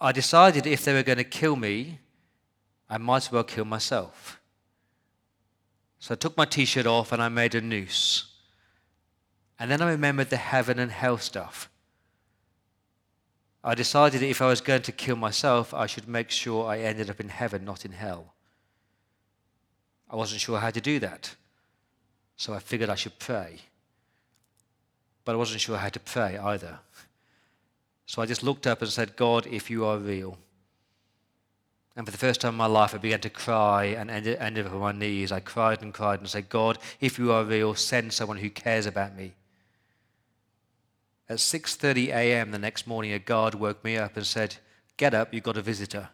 I 0.00 0.12
decided 0.12 0.66
if 0.66 0.84
they 0.84 0.92
were 0.92 1.02
going 1.02 1.18
to 1.18 1.24
kill 1.24 1.56
me, 1.56 2.00
I 2.90 2.98
might 2.98 3.16
as 3.18 3.32
well 3.32 3.44
kill 3.44 3.64
myself. 3.64 4.40
So 6.00 6.14
I 6.14 6.16
took 6.16 6.36
my 6.36 6.44
t 6.44 6.64
shirt 6.64 6.86
off 6.86 7.12
and 7.12 7.22
I 7.22 7.28
made 7.28 7.54
a 7.54 7.60
noose. 7.60 8.32
And 9.58 9.70
then 9.70 9.82
I 9.82 9.90
remembered 9.90 10.30
the 10.30 10.36
heaven 10.36 10.78
and 10.78 10.90
hell 10.90 11.18
stuff. 11.18 11.68
I 13.68 13.74
decided 13.74 14.22
that 14.22 14.30
if 14.30 14.40
I 14.40 14.46
was 14.46 14.62
going 14.62 14.80
to 14.80 14.92
kill 14.92 15.16
myself, 15.16 15.74
I 15.74 15.84
should 15.84 16.08
make 16.08 16.30
sure 16.30 16.66
I 16.66 16.78
ended 16.78 17.10
up 17.10 17.20
in 17.20 17.28
heaven, 17.28 17.66
not 17.66 17.84
in 17.84 17.92
hell. 17.92 18.32
I 20.08 20.16
wasn't 20.16 20.40
sure 20.40 20.58
how 20.58 20.70
to 20.70 20.80
do 20.80 20.98
that. 21.00 21.34
So 22.38 22.54
I 22.54 22.60
figured 22.60 22.88
I 22.88 22.94
should 22.94 23.18
pray. 23.18 23.58
But 25.22 25.34
I 25.34 25.36
wasn't 25.36 25.60
sure 25.60 25.76
how 25.76 25.90
to 25.90 26.00
pray 26.00 26.38
either. 26.38 26.78
So 28.06 28.22
I 28.22 28.26
just 28.26 28.42
looked 28.42 28.66
up 28.66 28.80
and 28.80 28.90
said, 28.90 29.16
God, 29.16 29.46
if 29.46 29.68
you 29.68 29.84
are 29.84 29.98
real. 29.98 30.38
And 31.94 32.06
for 32.06 32.10
the 32.10 32.16
first 32.16 32.40
time 32.40 32.54
in 32.54 32.58
my 32.58 32.64
life, 32.64 32.94
I 32.94 32.98
began 32.98 33.20
to 33.20 33.28
cry 33.28 33.84
and 33.84 34.10
ended, 34.10 34.38
ended 34.38 34.64
up 34.64 34.72
on 34.72 34.80
my 34.80 34.92
knees. 34.92 35.30
I 35.30 35.40
cried 35.40 35.82
and 35.82 35.92
cried 35.92 36.20
and 36.20 36.28
said, 36.30 36.48
God, 36.48 36.78
if 37.02 37.18
you 37.18 37.32
are 37.32 37.44
real, 37.44 37.74
send 37.74 38.14
someone 38.14 38.38
who 38.38 38.48
cares 38.48 38.86
about 38.86 39.14
me. 39.14 39.34
At 41.28 41.38
6:30 41.38 42.08
a.m. 42.08 42.50
the 42.50 42.58
next 42.58 42.86
morning, 42.86 43.12
a 43.12 43.18
guard 43.18 43.54
woke 43.54 43.84
me 43.84 43.96
up 43.96 44.16
and 44.16 44.26
said, 44.26 44.56
"Get 44.96 45.14
up, 45.14 45.34
you've 45.34 45.44
got 45.44 45.58
a 45.58 45.62
visitor." 45.62 46.08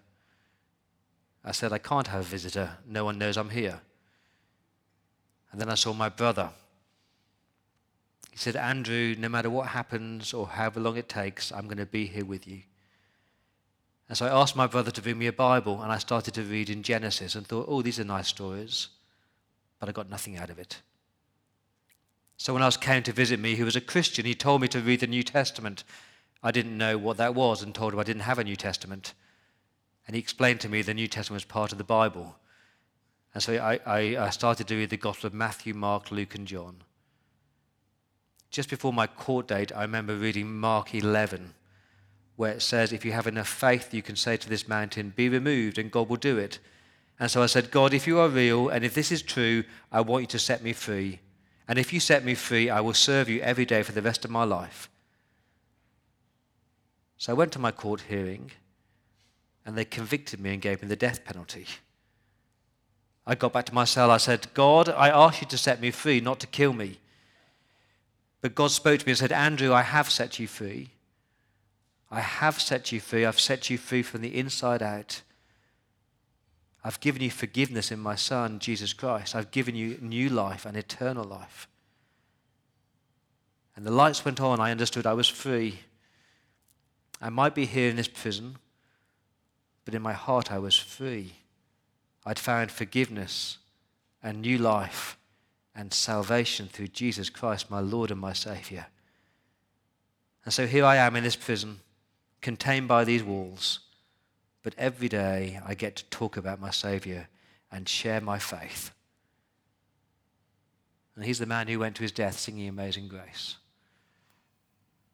I 1.45 1.53
said, 1.53 1.73
"I 1.73 1.79
can't 1.79 2.09
have 2.09 2.21
a 2.21 2.25
visitor. 2.25 2.79
No 2.87 3.05
one 3.05 3.19
knows 3.19 3.37
I'm 3.37 3.51
here." 3.51 3.81
And 5.53 5.61
then 5.61 5.71
I 5.71 5.77
saw 5.77 5.93
my 5.93 6.09
brother. 6.09 6.51
He 8.35 8.39
said, 8.39 8.57
Andrew, 8.57 9.15
no 9.17 9.29
matter 9.29 9.49
what 9.49 9.69
happens 9.69 10.35
or 10.35 10.49
however 10.49 10.81
long 10.81 10.97
it 10.97 11.09
takes, 11.09 11.53
I'm 11.53 11.67
going 11.67 11.79
to 11.79 11.87
be 11.87 12.09
here 12.09 12.25
with 12.25 12.49
you. 12.49 12.63
And 14.09 14.19
so 14.19 14.27
I 14.27 14.41
asked 14.41 14.57
my 14.57 14.67
brother 14.67 14.91
to 14.91 15.01
bring 15.01 15.17
me 15.17 15.29
a 15.29 15.33
Bible, 15.33 15.81
and 15.81 15.93
I 15.93 15.99
started 15.99 16.35
to 16.35 16.43
read 16.43 16.69
in 16.69 16.83
Genesis 16.83 17.37
and 17.37 17.47
thought, 17.47 17.67
oh, 17.69 17.81
these 17.81 18.01
are 18.01 18.05
nice 18.05 18.27
stories, 18.27 18.89
but 19.79 19.89
I 19.89 19.93
got 19.93 20.11
nothing 20.11 20.37
out 20.37 20.51
of 20.51 20.59
it. 20.59 20.83
Someone 22.37 22.63
else 22.63 22.77
came 22.77 23.03
to 23.05 23.13
visit 23.13 23.39
me 23.39 23.57
who 23.57 23.65
was 23.65 23.77
a 23.77 23.81
Christian. 23.81 24.25
He 24.25 24.35
told 24.35 24.61
me 24.61 24.69
to 24.69 24.81
read 24.81 25.01
the 25.01 25.07
New 25.07 25.23
Testament. 25.23 25.85
I 26.43 26.51
didn't 26.51 26.77
know 26.77 26.99
what 26.99 27.17
that 27.17 27.35
was 27.35 27.63
and 27.63 27.75
told 27.75 27.93
him 27.93 28.01
I 28.01 28.05
didn't 28.05 28.23
have 28.23 28.39
a 28.39 28.45
New 28.45 28.57
Testament. 28.57 29.15
And 30.07 30.15
he 30.15 30.21
explained 30.21 30.61
to 30.61 30.69
me 30.69 30.83
the 30.83 30.95
New 30.95 31.09
Testament 31.09 31.37
was 31.37 31.45
part 31.45 31.73
of 31.73 31.79
the 31.79 31.85
Bible. 31.85 32.37
And 33.33 33.43
so 33.43 33.55
I, 33.55 33.81
I, 33.87 33.99
I 34.27 34.31
started 34.31 34.69
to 34.69 34.77
read 34.77 34.91
the 34.91 34.97
Gospel 34.97 35.29
of 35.29 35.35
Matthew, 35.35 35.75
Mark, 35.75 36.11
Luke, 36.11 36.35
and 36.35 36.47
John. 36.47 36.83
Just 38.51 38.71
before 38.71 38.93
my 38.93 39.09
court 39.09 39.49
date, 39.49 39.73
I 39.75 39.83
remember 39.83 40.15
reading 40.15 40.61
Mark 40.61 40.95
11, 40.95 41.55
where 42.37 42.53
it 42.53 42.63
says, 42.63 42.93
If 42.93 43.05
you 43.05 43.11
have 43.11 43.27
enough 43.27 43.49
faith, 43.49 43.93
you 43.93 44.03
can 44.03 44.15
say 44.15 44.37
to 44.37 44.49
this 44.49 44.69
mountain, 44.69 45.13
Be 45.17 45.29
removed, 45.29 45.79
and 45.79 45.91
God 45.91 46.09
will 46.09 46.17
do 46.17 46.39
it. 46.39 46.61
And 47.19 47.31
so 47.31 47.43
I 47.43 47.47
said, 47.47 47.73
God, 47.73 47.93
if 47.93 48.07
you 48.07 48.21
are 48.21 48.29
real, 48.29 48.69
and 48.69 48.85
if 48.85 48.95
this 48.95 49.11
is 49.11 49.23
true, 49.23 49.65
I 49.91 50.03
want 50.03 50.23
you 50.23 50.29
to 50.29 50.39
set 50.39 50.63
me 50.63 50.73
free. 50.73 51.21
And 51.67 51.79
if 51.79 51.93
you 51.93 52.01
set 52.01 52.25
me 52.25 52.35
free, 52.35 52.69
I 52.69 52.81
will 52.81 52.95
serve 52.95 53.29
you 53.29 53.41
every 53.41 53.65
day 53.65 53.83
for 53.83 53.93
the 53.93 54.03
rest 54.03 54.25
of 54.25 54.31
my 54.31 54.45
life. 54.45 54.91
So 57.17 57.33
I 57.33 57.37
went 57.37 57.53
to 57.53 57.59
my 57.59 57.71
court 57.71 58.03
hearing, 58.09 58.51
and 59.65 59.77
they 59.77 59.85
convicted 59.85 60.41
me 60.41 60.53
and 60.53 60.61
gave 60.61 60.83
me 60.83 60.89
the 60.89 60.97
death 60.97 61.25
penalty. 61.25 61.67
I 63.27 63.35
got 63.35 63.55
back 63.55 63.65
to 63.67 63.75
my 63.75 63.85
cell. 63.85 64.11
I 64.11 64.19
said, 64.19 64.53
God, 64.53 64.91
I 64.91 65.09
asked 65.09 65.41
you 65.41 65.47
to 65.49 65.57
set 65.57 65.81
me 65.81 65.91
free, 65.91 66.21
not 66.21 66.41
to 66.41 66.47
kill 66.47 66.75
me. 66.75 66.99
But 68.43 68.55
God 68.55 68.71
spoke 68.71 69.01
to 69.01 69.07
me 69.07 69.13
and 69.13 69.19
said, 69.19 69.33
Andrew, 69.33 69.73
I 69.73 69.81
have 69.81 70.11
set 70.11 70.39
you 70.39 70.47
free. 70.47 70.91
I 72.11 72.21
have 72.21 72.61
set 72.61 72.93
you 72.93 73.01
free. 73.01 73.25
I've 73.25 73.41
set 73.41 73.71
you 73.71 73.79
free 73.79 74.03
from 74.03 74.21
the 74.21 74.39
inside 74.39 74.83
out. 74.83 75.23
I've 76.85 77.01
given 77.01 77.23
you 77.23 77.31
forgiveness 77.31 77.91
in 77.91 77.99
my 77.99 78.15
Son, 78.15 78.59
Jesus 78.59 78.93
Christ. 78.93 79.35
I've 79.35 79.51
given 79.51 79.75
you 79.75 79.97
new 80.03 80.29
life 80.29 80.67
and 80.67 80.77
eternal 80.77 81.25
life. 81.25 81.67
And 83.75 83.87
the 83.87 83.91
lights 83.91 84.25
went 84.25 84.41
on. 84.41 84.61
I 84.61 84.71
understood 84.71 85.07
I 85.07 85.15
was 85.15 85.29
free. 85.29 85.81
I 87.23 87.31
might 87.31 87.55
be 87.55 87.65
here 87.65 87.89
in 87.89 87.97
this 87.97 88.09
prison, 88.09 88.59
but 89.87 89.95
in 89.95 90.03
my 90.03 90.13
heart 90.13 90.53
I 90.53 90.59
was 90.59 90.77
free. 90.77 91.33
I'd 92.27 92.39
found 92.39 92.71
forgiveness 92.71 93.59
and 94.23 94.43
new 94.43 94.59
life 94.59 95.17
and 95.75 95.93
salvation 95.93 96.69
through 96.69 96.89
Jesus 96.89 97.31
Christ, 97.31 97.71
my 97.71 97.81
Lord 97.81 98.11
and 98.11 98.21
my 98.21 98.35
Savior. 98.35 98.87
And 100.45 100.53
so 100.53 100.67
here 100.67 100.85
I 100.85 100.97
am 100.97 101.17
in 101.17 101.25
this 101.25 101.37
prison, 101.37 101.81
contained 102.43 102.89
by 102.89 103.05
these 103.05 103.23
walls 103.23 103.81
but 104.65 104.75
every 104.79 105.09
day 105.09 105.61
I 105.65 105.75
get 105.75 105.95
to 105.97 106.05
talk 106.07 106.37
about 106.37 106.61
my 106.61 106.71
Savior 106.71 107.29
and 107.71 107.89
share 107.89 108.21
my 108.21 108.39
faith. 108.39 108.91
And 111.15 111.25
he's 111.25 111.39
the 111.39 111.47
man 111.47 111.69
who 111.69 111.79
went 111.79 111.95
to 111.97 112.03
his 112.03 112.11
death 112.11 112.39
singing 112.39 112.69
Amazing 112.69 113.09
Grace. 113.09 113.59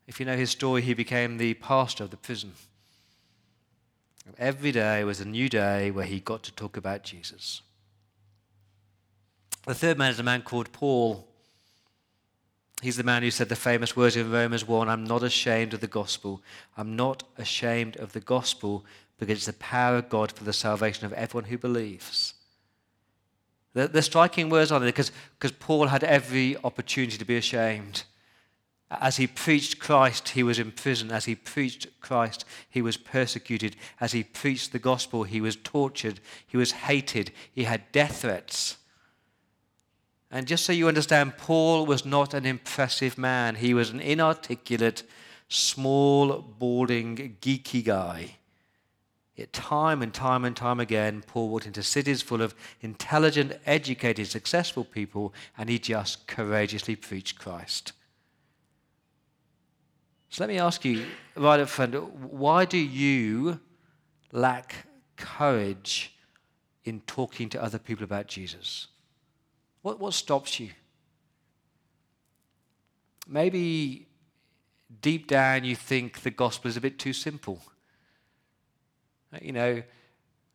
If 0.07 0.19
you 0.19 0.25
know 0.25 0.37
his 0.37 0.51
story, 0.51 0.83
he 0.83 0.95
became 0.95 1.37
the 1.37 1.55
pastor 1.55 2.05
of 2.05 2.11
the 2.11 2.17
prison. 2.17 2.53
Every 4.39 4.71
day 4.71 5.03
was 5.03 5.21
a 5.21 5.25
new 5.25 5.49
day 5.49 5.91
where 5.91 6.07
he 6.07 6.21
got 6.21 6.45
to 6.45 6.53
talk 6.53 6.77
about 6.77 7.03
Jesus. 7.03 7.63
The 9.67 9.75
third 9.75 9.99
man 9.99 10.13
is 10.13 10.21
a 10.21 10.23
man 10.23 10.43
called 10.43 10.73
Paul. 10.73 11.27
He's 12.81 12.97
the 12.97 13.03
man 13.03 13.23
who 13.23 13.31
said 13.31 13.49
the 13.49 13.57
famous 13.57 13.97
words 13.97 14.17
in 14.17 14.31
Romans 14.31 14.67
1 14.67 14.89
I'm 14.89 15.05
not 15.05 15.25
ashamed 15.25 15.75
of 15.75 15.81
the 15.81 15.87
gospel. 15.89 16.41
I'm 16.77 16.95
not 16.95 17.25
ashamed 17.37 17.97
of 17.97 18.13
the 18.13 18.21
gospel 18.21 18.85
because 19.21 19.37
it's 19.37 19.47
the 19.47 19.53
power 19.53 19.99
of 19.99 20.09
God 20.09 20.33
for 20.33 20.43
the 20.43 20.53
salvation 20.53 21.07
of 21.07 21.13
everyone 21.13 21.49
who 21.49 21.59
believes. 21.59 22.35
The, 23.75 23.87
the 23.87 24.03
striking 24.03 24.51
words 24.51 24.73
on 24.73 24.83
it 24.83 24.87
because 24.87 25.53
Paul 25.61 25.87
had 25.87 26.03
every 26.03 26.57
opportunity 26.65 27.17
to 27.19 27.25
be 27.25 27.37
ashamed. 27.37 28.03
As 28.91 29.19
he 29.19 29.29
preached 29.29 29.79
Christ, 29.79 30.31
he 30.31 30.43
was 30.43 30.59
in 30.59 30.73
prison. 30.73 31.13
As 31.13 31.27
he 31.27 31.37
preached 31.37 31.87
Christ, 32.01 32.45
he 32.69 32.83
was 32.83 32.97
persecuted. 32.97 33.77
As 34.01 34.11
he 34.11 34.25
preached 34.25 34.73
the 34.73 34.81
gospel, 34.81 35.23
he 35.23 35.41
was 35.41 35.55
tortured. 35.55 36.19
He 36.45 36.57
was 36.57 36.73
hated. 36.73 37.31
He 37.53 37.65
had 37.65 37.93
death 37.93 38.23
threats. 38.23 38.79
And 40.33 40.47
just 40.47 40.65
so 40.65 40.73
you 40.73 40.89
understand, 40.89 41.37
Paul 41.37 41.87
was 41.87 42.05
not 42.05 42.35
an 42.35 42.47
impressive 42.47 43.17
man. 43.17 43.57
He 43.57 43.75
was 43.75 43.91
an 43.91 44.01
inarticulate, 44.01 45.05
small, 45.49 46.39
balding, 46.39 47.37
geeky 47.41 47.85
guy. 47.85 48.37
Yet, 49.37 49.53
time 49.53 50.03
and 50.03 50.13
time 50.13 50.45
and 50.45 50.57
time 50.57 50.81
again, 50.81 51.23
Paul 51.27 51.49
walked 51.49 51.67
into 51.67 51.83
cities 51.83 52.21
full 52.21 52.43
of 52.43 52.55
intelligent, 52.81 53.59
educated, 53.65 54.27
successful 54.27 54.85
people, 54.85 55.33
and 55.57 55.71
he 55.71 55.79
just 55.79 56.27
courageously 56.27 56.97
preached 56.97 57.39
Christ. 57.39 57.93
So, 60.29 60.43
let 60.43 60.49
me 60.49 60.59
ask 60.59 60.85
you 60.85 61.07
right 61.37 61.61
up 61.61 61.69
front 61.69 61.95
why 62.13 62.65
do 62.65 62.79
you 62.79 63.61
lack 64.33 64.87
courage 65.17 66.15
in 66.85 67.01
talking 67.01 67.49
to 67.51 67.63
other 67.63 67.79
people 67.79 68.05
about 68.05 68.27
Jesus? 68.27 68.89
What, 69.83 69.99
what 69.99 70.15
stops 70.15 70.61
you? 70.61 70.71
Maybe 73.27 74.09
deep 75.01 75.27
down 75.27 75.65
you 75.65 75.77
think 75.77 76.21
the 76.21 76.31
gospel 76.31 76.69
is 76.69 76.77
a 76.77 76.81
bit 76.81 76.99
too 76.99 77.13
simple. 77.13 77.63
You 79.41 79.53
know, 79.53 79.83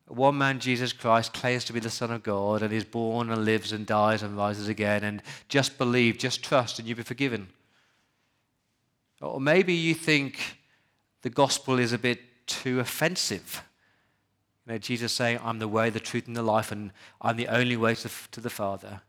one 0.08 0.38
man, 0.38 0.60
Jesus 0.60 0.94
Christ, 0.94 1.34
claims 1.34 1.66
to 1.66 1.74
be 1.74 1.80
the 1.80 1.90
Son 1.90 2.12
of 2.12 2.24
God 2.24 2.62
and 2.62 2.74
is 2.74 2.84
born 2.84 3.32
and 3.32 3.46
lives 3.46 3.72
and 3.72 3.86
dies 3.86 4.22
and 4.22 4.38
rises 4.38 4.68
again, 4.68 5.04
and 5.04 5.22
just 5.48 5.78
believe, 5.78 6.18
just 6.18 6.44
trust, 6.44 6.78
and 6.78 6.88
you'll 6.88 6.98
be 6.98 7.04
forgiven. 7.04 7.48
Or 9.22 9.40
maybe 9.40 9.74
you 9.74 9.94
think 9.94 10.60
the 11.22 11.30
gospel 11.30 11.80
is 11.80 11.94
a 11.94 11.98
bit 11.98 12.20
too 12.46 12.80
offensive. 12.80 13.64
You 14.66 14.74
know, 14.74 14.78
Jesus 14.78 15.14
saying, 15.14 15.40
I'm 15.44 15.60
the 15.60 15.68
way, 15.68 15.90
the 15.90 16.00
truth, 16.00 16.28
and 16.28 16.36
the 16.36 16.44
life, 16.44 16.72
and 16.72 16.92
I'm 17.22 17.38
the 17.38 17.48
only 17.48 17.78
way 17.78 17.96
to, 17.96 18.10
to 18.32 18.42
the 18.42 18.50
Father. 18.50 19.02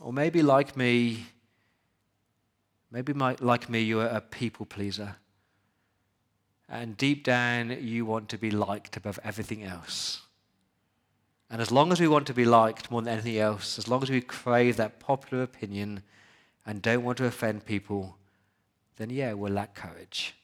Or 0.00 0.12
maybe, 0.12 0.42
like 0.42 0.76
me, 0.76 1.26
maybe 2.90 3.12
like 3.12 3.68
me, 3.68 3.82
you're 3.82 4.06
a 4.06 4.20
people 4.20 4.64
pleaser. 4.64 5.16
And 6.68 6.96
deep 6.96 7.24
down, 7.24 7.70
you 7.80 8.04
want 8.04 8.28
to 8.30 8.38
be 8.38 8.50
liked 8.50 8.96
above 8.96 9.18
everything 9.24 9.64
else. 9.64 10.22
And 11.50 11.62
as 11.62 11.72
long 11.72 11.92
as 11.92 12.00
we 12.00 12.08
want 12.08 12.26
to 12.26 12.34
be 12.34 12.44
liked 12.44 12.90
more 12.90 13.00
than 13.00 13.12
anything 13.12 13.38
else, 13.38 13.78
as 13.78 13.88
long 13.88 14.02
as 14.02 14.10
we 14.10 14.20
crave 14.20 14.76
that 14.76 15.00
popular 15.00 15.42
opinion 15.42 16.02
and 16.66 16.82
don't 16.82 17.04
want 17.04 17.16
to 17.18 17.24
offend 17.24 17.64
people, 17.64 18.16
then 18.96 19.08
yeah, 19.08 19.32
we'll 19.32 19.52
lack 19.52 19.74
courage. 19.74 20.34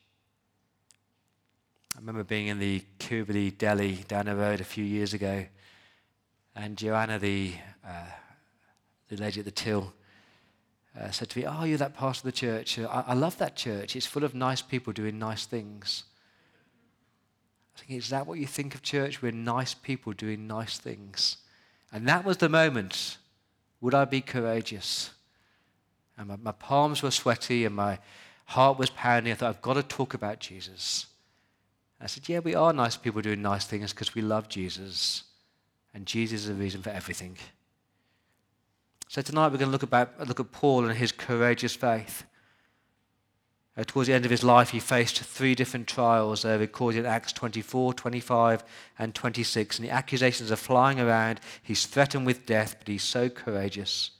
I 1.94 2.00
remember 2.00 2.24
being 2.24 2.46
in 2.46 2.58
the 2.58 2.82
Kirribilli 2.98 3.56
deli 3.56 4.04
down 4.08 4.26
the 4.26 4.34
road 4.34 4.60
a 4.60 4.64
few 4.64 4.84
years 4.84 5.12
ago, 5.12 5.44
and 6.56 6.76
Joanna, 6.76 7.18
the 7.18 7.52
uh, 7.86 8.06
the 9.08 9.16
lady 9.16 9.40
at 9.40 9.44
the 9.44 9.52
till, 9.52 9.92
uh, 10.98 11.10
said 11.10 11.28
to 11.30 11.38
me, 11.38 11.46
Oh, 11.46 11.64
you're 11.64 11.78
that 11.78 11.94
part 11.94 12.16
of 12.16 12.22
the 12.22 12.32
church. 12.32 12.78
I, 12.78 13.04
I 13.08 13.14
love 13.14 13.38
that 13.38 13.56
church. 13.56 13.94
It's 13.94 14.06
full 14.06 14.24
of 14.24 14.34
nice 14.34 14.62
people 14.62 14.92
doing 14.92 15.18
nice 15.18 15.46
things. 15.46 16.04
I 17.76 17.80
think, 17.80 17.98
is 17.98 18.10
that 18.10 18.26
what 18.26 18.38
you 18.38 18.46
think 18.46 18.74
of 18.74 18.82
church? 18.82 19.20
We're 19.22 19.32
nice 19.32 19.74
people 19.74 20.12
doing 20.12 20.46
nice 20.46 20.78
things. 20.78 21.38
And 21.92 22.08
that 22.08 22.24
was 22.24 22.38
the 22.38 22.48
moment. 22.48 23.18
Would 23.80 23.94
I 23.94 24.04
be 24.04 24.20
courageous? 24.20 25.10
And 26.16 26.28
my, 26.28 26.36
my 26.36 26.52
palms 26.52 27.02
were 27.02 27.10
sweaty 27.10 27.64
and 27.64 27.74
my 27.74 27.98
heart 28.46 28.78
was 28.78 28.90
pounding. 28.90 29.32
I 29.32 29.36
thought, 29.36 29.48
I've 29.48 29.62
got 29.62 29.74
to 29.74 29.82
talk 29.82 30.14
about 30.14 30.40
Jesus. 30.40 31.06
I 32.00 32.06
said, 32.06 32.28
Yeah, 32.28 32.40
we 32.40 32.54
are 32.54 32.72
nice 32.72 32.96
people 32.96 33.22
doing 33.22 33.42
nice 33.42 33.64
things 33.64 33.92
because 33.92 34.14
we 34.14 34.22
love 34.22 34.48
Jesus. 34.48 35.24
And 35.94 36.06
Jesus 36.06 36.42
is 36.42 36.48
the 36.48 36.54
reason 36.54 36.82
for 36.82 36.90
everything. 36.90 37.36
So 39.08 39.22
tonight 39.22 39.48
we're 39.48 39.58
going 39.58 39.68
to 39.68 39.72
look, 39.72 39.84
about, 39.84 40.26
look 40.26 40.40
at 40.40 40.50
Paul 40.50 40.86
and 40.86 40.98
his 40.98 41.12
courageous 41.12 41.76
faith. 41.76 42.24
Uh, 43.76 43.82
towards 43.84 44.06
the 44.06 44.14
end 44.14 44.24
of 44.24 44.30
his 44.30 44.44
life, 44.44 44.70
he 44.70 44.78
faced 44.78 45.18
three 45.18 45.54
different 45.54 45.88
trials 45.88 46.44
uh, 46.44 46.56
recorded 46.60 47.00
in 47.00 47.06
Acts 47.06 47.32
24, 47.32 47.94
25, 47.94 48.62
and 48.98 49.14
26. 49.14 49.78
And 49.78 49.88
the 49.88 49.92
accusations 49.92 50.52
are 50.52 50.56
flying 50.56 51.00
around. 51.00 51.40
He's 51.60 51.86
threatened 51.86 52.24
with 52.24 52.46
death, 52.46 52.76
but 52.78 52.86
he's 52.86 53.02
so 53.02 53.28
courageous. 53.28 54.12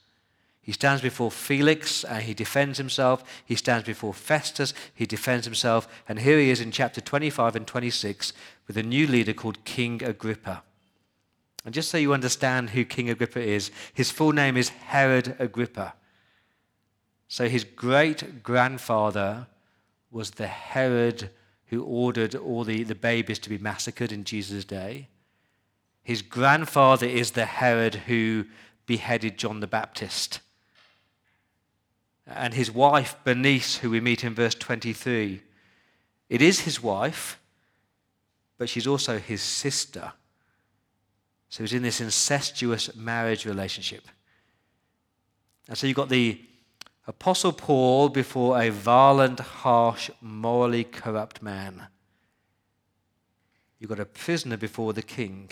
He 0.60 0.72
stands 0.72 1.02
before 1.02 1.30
Felix 1.30 2.04
and 2.04 2.22
he 2.22 2.32
defends 2.32 2.78
himself. 2.78 3.22
He 3.44 3.54
stands 3.54 3.86
before 3.86 4.14
Festus, 4.14 4.72
he 4.94 5.04
defends 5.04 5.44
himself. 5.44 5.86
And 6.08 6.18
here 6.18 6.38
he 6.38 6.50
is 6.50 6.60
in 6.60 6.72
chapter 6.72 7.02
25 7.02 7.54
and 7.54 7.66
26 7.66 8.32
with 8.66 8.76
a 8.78 8.82
new 8.82 9.06
leader 9.06 9.34
called 9.34 9.64
King 9.64 10.02
Agrippa. 10.02 10.62
And 11.64 11.74
just 11.74 11.90
so 11.90 11.98
you 11.98 12.14
understand 12.14 12.70
who 12.70 12.84
King 12.84 13.10
Agrippa 13.10 13.40
is, 13.40 13.70
his 13.92 14.10
full 14.10 14.32
name 14.32 14.56
is 14.56 14.70
Herod 14.70 15.36
Agrippa. 15.38 15.94
So 17.34 17.48
his 17.48 17.64
great 17.64 18.44
grandfather 18.44 19.48
was 20.12 20.30
the 20.30 20.46
Herod 20.46 21.30
who 21.66 21.82
ordered 21.82 22.36
all 22.36 22.62
the, 22.62 22.84
the 22.84 22.94
babies 22.94 23.40
to 23.40 23.48
be 23.48 23.58
massacred 23.58 24.12
in 24.12 24.22
Jesus' 24.22 24.64
day. 24.64 25.08
His 26.04 26.22
grandfather 26.22 27.06
is 27.06 27.32
the 27.32 27.46
Herod 27.46 27.96
who 27.96 28.44
beheaded 28.86 29.36
John 29.36 29.58
the 29.58 29.66
Baptist. 29.66 30.38
And 32.24 32.54
his 32.54 32.70
wife, 32.70 33.16
Bernice, 33.24 33.78
who 33.78 33.90
we 33.90 34.00
meet 34.00 34.22
in 34.22 34.32
verse 34.32 34.54
23, 34.54 35.42
it 36.28 36.40
is 36.40 36.60
his 36.60 36.80
wife, 36.80 37.40
but 38.58 38.68
she's 38.68 38.86
also 38.86 39.18
his 39.18 39.42
sister. 39.42 40.12
So 41.48 41.64
he's 41.64 41.72
in 41.72 41.82
this 41.82 42.00
incestuous 42.00 42.94
marriage 42.94 43.44
relationship. 43.44 44.04
And 45.66 45.76
so 45.76 45.88
you've 45.88 45.96
got 45.96 46.10
the 46.10 46.40
Apostle 47.06 47.52
Paul 47.52 48.08
before 48.08 48.60
a 48.60 48.70
violent, 48.70 49.40
harsh, 49.40 50.10
morally 50.20 50.84
corrupt 50.84 51.42
man. 51.42 51.88
You've 53.78 53.90
got 53.90 54.00
a 54.00 54.06
prisoner 54.06 54.56
before 54.56 54.94
the 54.94 55.02
king. 55.02 55.50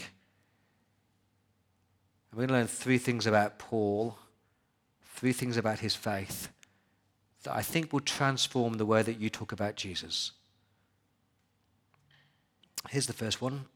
And 2.30 2.38
we're 2.38 2.46
going 2.46 2.48
to 2.48 2.54
learn 2.54 2.66
three 2.66 2.96
things 2.96 3.26
about 3.26 3.58
Paul, 3.58 4.16
three 5.14 5.34
things 5.34 5.58
about 5.58 5.80
his 5.80 5.94
faith 5.94 6.48
that 7.42 7.54
I 7.54 7.62
think 7.62 7.92
will 7.92 8.00
transform 8.00 8.74
the 8.74 8.86
way 8.86 9.02
that 9.02 9.20
you 9.20 9.28
talk 9.28 9.52
about 9.52 9.76
Jesus. 9.76 10.32
Here's 12.88 13.06
the 13.06 13.12
first 13.12 13.40
one 13.40 13.66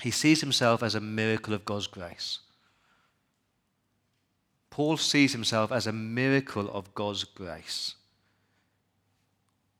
he 0.00 0.12
sees 0.12 0.40
himself 0.40 0.84
as 0.84 0.94
a 0.94 1.00
miracle 1.00 1.52
of 1.54 1.64
God's 1.64 1.88
grace. 1.88 2.38
Paul 4.70 4.96
sees 4.96 5.32
himself 5.32 5.72
as 5.72 5.86
a 5.86 5.92
miracle 5.92 6.70
of 6.70 6.94
God's 6.94 7.24
grace. 7.24 7.94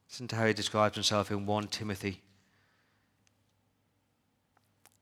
Listen 0.08 0.28
to 0.28 0.36
how 0.36 0.46
he 0.46 0.54
describes 0.54 0.94
himself 0.94 1.30
in 1.30 1.46
1 1.46 1.66
Timothy. 1.68 2.22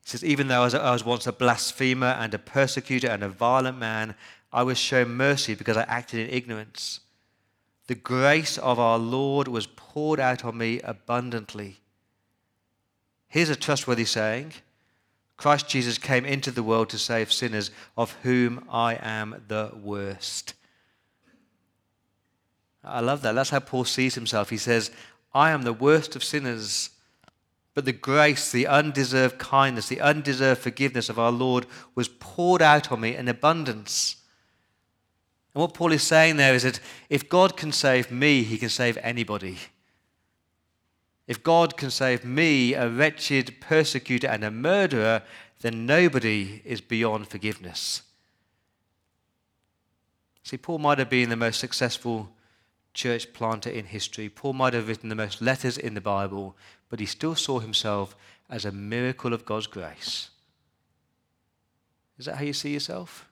He 0.02 0.10
says, 0.10 0.24
Even 0.24 0.48
though 0.48 0.62
I 0.62 0.92
was 0.92 1.04
once 1.04 1.26
a 1.26 1.32
blasphemer 1.32 2.16
and 2.18 2.34
a 2.34 2.38
persecutor 2.38 3.08
and 3.08 3.22
a 3.22 3.28
violent 3.28 3.78
man, 3.78 4.14
I 4.52 4.62
was 4.62 4.78
shown 4.78 5.10
mercy 5.10 5.54
because 5.54 5.76
I 5.76 5.82
acted 5.82 6.20
in 6.20 6.34
ignorance. 6.34 7.00
The 7.86 7.94
grace 7.94 8.58
of 8.58 8.78
our 8.78 8.98
Lord 8.98 9.48
was 9.48 9.66
poured 9.66 10.18
out 10.18 10.44
on 10.44 10.58
me 10.58 10.80
abundantly. 10.80 11.78
Here's 13.28 13.48
a 13.48 13.56
trustworthy 13.56 14.04
saying 14.04 14.54
Christ 15.36 15.68
Jesus 15.68 15.98
came 15.98 16.24
into 16.24 16.50
the 16.50 16.62
world 16.62 16.88
to 16.90 16.98
save 16.98 17.32
sinners, 17.32 17.70
of 17.96 18.16
whom 18.22 18.64
I 18.70 18.98
am 19.00 19.42
the 19.48 19.72
worst. 19.74 20.54
I 22.82 23.00
love 23.00 23.22
that. 23.22 23.34
That's 23.34 23.50
how 23.50 23.60
Paul 23.60 23.84
sees 23.84 24.14
himself. 24.14 24.50
He 24.50 24.56
says, 24.56 24.90
I 25.34 25.50
am 25.50 25.62
the 25.62 25.72
worst 25.72 26.16
of 26.16 26.24
sinners, 26.24 26.90
but 27.74 27.84
the 27.84 27.92
grace, 27.92 28.50
the 28.50 28.66
undeserved 28.66 29.38
kindness, 29.38 29.88
the 29.88 30.00
undeserved 30.00 30.62
forgiveness 30.62 31.10
of 31.10 31.18
our 31.18 31.32
Lord 31.32 31.66
was 31.94 32.08
poured 32.08 32.62
out 32.62 32.90
on 32.90 33.00
me 33.00 33.14
in 33.14 33.28
abundance. 33.28 34.16
And 35.52 35.60
what 35.60 35.74
Paul 35.74 35.92
is 35.92 36.02
saying 36.02 36.36
there 36.36 36.54
is 36.54 36.62
that 36.62 36.80
if 37.10 37.28
God 37.28 37.56
can 37.56 37.72
save 37.72 38.10
me, 38.10 38.44
he 38.44 38.56
can 38.56 38.70
save 38.70 38.96
anybody. 39.02 39.58
If 41.26 41.42
God 41.42 41.76
can 41.76 41.90
save 41.90 42.24
me, 42.24 42.74
a 42.74 42.88
wretched 42.88 43.60
persecutor 43.60 44.28
and 44.28 44.44
a 44.44 44.50
murderer, 44.50 45.22
then 45.60 45.86
nobody 45.86 46.62
is 46.64 46.80
beyond 46.80 47.28
forgiveness. 47.28 48.02
See, 50.44 50.56
Paul 50.56 50.78
might 50.78 50.98
have 50.98 51.10
been 51.10 51.28
the 51.28 51.36
most 51.36 51.58
successful 51.58 52.30
church 52.94 53.32
planter 53.32 53.70
in 53.70 53.86
history. 53.86 54.28
Paul 54.28 54.52
might 54.52 54.74
have 54.74 54.88
written 54.88 55.08
the 55.08 55.14
most 55.14 55.42
letters 55.42 55.76
in 55.76 55.94
the 55.94 56.00
Bible, 56.00 56.56
but 56.88 57.00
he 57.00 57.06
still 57.06 57.34
saw 57.34 57.58
himself 57.58 58.14
as 58.48 58.64
a 58.64 58.70
miracle 58.70 59.32
of 59.32 59.44
God's 59.44 59.66
grace. 59.66 60.30
Is 62.18 62.26
that 62.26 62.36
how 62.36 62.44
you 62.44 62.52
see 62.52 62.72
yourself? 62.72 63.28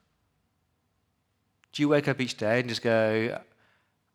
Do 1.71 1.81
you 1.81 1.89
wake 1.89 2.07
up 2.07 2.19
each 2.19 2.35
day 2.35 2.59
and 2.59 2.69
just 2.69 2.81
go, 2.81 3.39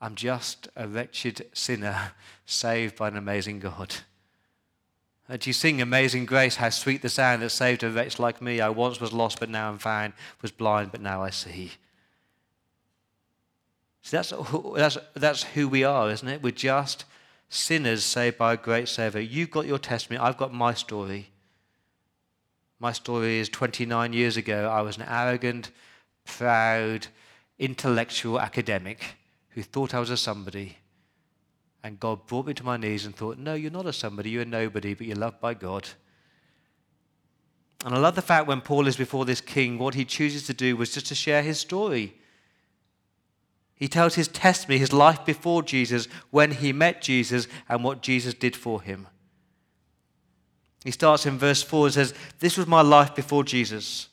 I'm 0.01 0.15
just 0.15 0.69
a 0.77 0.89
wretched 0.89 1.47
sinner 1.53 2.13
saved 2.47 2.97
by 2.97 3.09
an 3.09 3.17
amazing 3.17 3.61
God? 3.61 3.97
Uh, 5.29 5.37
do 5.37 5.51
you 5.51 5.55
sing 5.55 5.81
Amazing 5.81 6.27
Grace, 6.27 6.57
how 6.57 6.71
sweet 6.71 7.03
the 7.03 7.09
sound 7.09 7.43
that 7.43 7.51
saved 7.51 7.85
a 7.85 7.91
wretch 7.91 8.19
like 8.19 8.43
me? 8.43 8.61
I 8.61 8.71
once 8.71 9.01
was 9.01 9.13
lost, 9.13 9.39
but 9.39 9.51
now 9.51 9.71
I'm 9.71 9.79
found, 9.79 10.15
was 10.43 10.51
blind, 10.51 10.91
but 10.91 11.01
now 11.01 11.23
I 11.23 11.31
see. 11.31 11.73
See, 14.03 14.17
that's, 14.17 14.33
that's, 14.75 14.99
that's 15.15 15.43
who 15.45 15.69
we 15.69 15.85
are, 15.85 16.11
isn't 16.11 16.27
it? 16.27 16.43
We're 16.43 16.51
just 16.51 17.05
sinners 17.49 18.03
saved 18.03 18.39
by 18.39 18.55
a 18.55 18.57
great 18.57 18.89
Savior. 18.89 19.21
You've 19.21 19.51
got 19.51 19.67
your 19.67 19.79
testimony, 19.79 20.27
I've 20.27 20.39
got 20.39 20.53
my 20.53 20.75
story. 20.75 21.29
My 22.81 22.93
story 22.93 23.39
is 23.39 23.51
29 23.51 24.15
years 24.15 24.39
ago, 24.39 24.69
I 24.69 24.81
was 24.81 24.97
an 24.97 25.05
arrogant, 25.07 25.71
proud, 26.25 27.07
intellectual 27.59 28.41
academic 28.41 29.17
who 29.61 29.65
thought 29.65 29.95
I 29.95 30.01
was 30.01 30.11
a 30.11 30.17
somebody. 30.17 30.79
And 31.83 32.01
God 32.01 32.27
brought 32.27 32.47
me 32.47 32.55
to 32.55 32.65
my 32.65 32.77
knees 32.77 33.05
and 33.05 33.15
thought, 33.15 33.39
No, 33.39 33.55
you're 33.55 33.71
not 33.71 33.87
a 33.87 33.93
somebody, 33.93 34.31
you're 34.31 34.43
a 34.43 34.47
nobody, 34.47 34.95
but 34.95 35.07
you're 35.07 35.17
loved 35.17 35.41
by 35.41 35.55
God. 35.55 35.89
And 37.85 37.95
I 37.95 37.99
love 37.99 38.15
the 38.15 38.23
fact 38.23 38.47
when 38.47 38.61
Paul 38.61 38.87
is 38.87 38.97
before 38.97 39.25
this 39.25 39.41
king, 39.41 39.79
what 39.79 39.95
he 39.95 40.05
chooses 40.05 40.47
to 40.47 40.55
do 40.55 40.77
was 40.77 40.93
just 40.93 41.07
to 41.07 41.15
share 41.15 41.43
his 41.43 41.59
story. 41.59 42.15
He 43.75 43.89
tells 43.89 44.15
his 44.15 44.29
testimony, 44.29 44.79
his 44.79 44.93
life 44.93 45.25
before 45.25 45.63
Jesus, 45.63 46.07
when 46.31 46.51
he 46.51 46.73
met 46.73 47.01
Jesus, 47.01 47.49
and 47.69 47.83
what 47.83 48.03
Jesus 48.03 48.35
did 48.35 48.55
for 48.55 48.83
him. 48.83 49.09
He 50.85 50.91
starts 50.91 51.25
in 51.25 51.39
verse 51.39 51.63
4 51.63 51.87
and 51.87 51.95
says, 51.95 52.15
This 52.39 52.57
was 52.57 52.67
my 52.67 52.83
life 52.83 53.15
before 53.15 53.45
Jesus. 53.45 54.09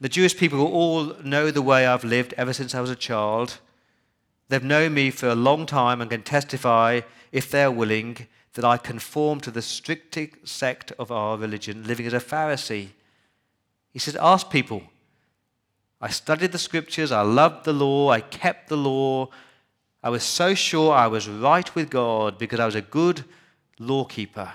The 0.00 0.08
Jewish 0.08 0.36
people 0.36 0.60
all 0.60 1.14
know 1.24 1.50
the 1.50 1.62
way 1.62 1.86
I've 1.86 2.04
lived 2.04 2.32
ever 2.36 2.52
since 2.52 2.74
I 2.74 2.80
was 2.80 2.90
a 2.90 2.96
child. 2.96 3.58
They've 4.48 4.62
known 4.62 4.94
me 4.94 5.10
for 5.10 5.28
a 5.28 5.34
long 5.34 5.66
time 5.66 6.00
and 6.00 6.10
can 6.10 6.22
testify, 6.22 7.02
if 7.32 7.50
they're 7.50 7.70
willing, 7.70 8.26
that 8.54 8.64
I 8.64 8.76
conform 8.76 9.40
to 9.40 9.50
the 9.50 9.62
strict 9.62 10.18
sect 10.44 10.92
of 10.98 11.12
our 11.12 11.36
religion, 11.36 11.84
living 11.84 12.06
as 12.06 12.14
a 12.14 12.20
Pharisee. 12.20 12.88
He 13.92 13.98
says, 13.98 14.16
Ask 14.16 14.50
people. 14.50 14.82
I 16.00 16.08
studied 16.08 16.52
the 16.52 16.58
scriptures, 16.58 17.10
I 17.10 17.22
loved 17.22 17.64
the 17.64 17.72
law, 17.72 18.10
I 18.10 18.20
kept 18.20 18.68
the 18.68 18.76
law. 18.76 19.28
I 20.02 20.10
was 20.10 20.22
so 20.22 20.54
sure 20.54 20.92
I 20.94 21.08
was 21.08 21.28
right 21.28 21.74
with 21.74 21.90
God 21.90 22.38
because 22.38 22.60
I 22.60 22.66
was 22.66 22.76
a 22.76 22.80
good 22.80 23.24
lawkeeper. 23.80 24.52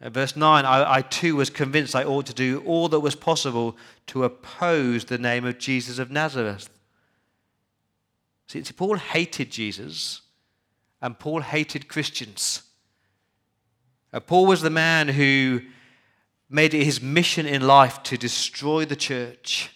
At 0.00 0.12
verse 0.12 0.36
9, 0.36 0.64
I, 0.64 0.94
I, 0.96 1.02
too 1.02 1.36
was 1.36 1.50
convinced 1.50 1.94
I 1.94 2.04
ought 2.04 2.26
to 2.26 2.34
do 2.34 2.62
all 2.66 2.88
that 2.88 3.00
was 3.00 3.14
possible 3.14 3.76
to 4.08 4.24
oppose 4.24 5.04
the 5.04 5.18
name 5.18 5.44
of 5.44 5.58
Jesus 5.58 5.98
of 5.98 6.10
Nazareth. 6.10 6.70
See, 8.50 8.64
Paul 8.72 8.96
hated 8.96 9.52
Jesus 9.52 10.22
and 11.00 11.16
Paul 11.16 11.40
hated 11.40 11.86
Christians. 11.86 12.62
Uh, 14.12 14.18
Paul 14.18 14.46
was 14.46 14.60
the 14.60 14.70
man 14.70 15.06
who 15.06 15.60
made 16.48 16.74
it 16.74 16.82
his 16.82 17.00
mission 17.00 17.46
in 17.46 17.64
life 17.64 18.02
to 18.02 18.18
destroy 18.18 18.84
the 18.84 18.96
church. 18.96 19.70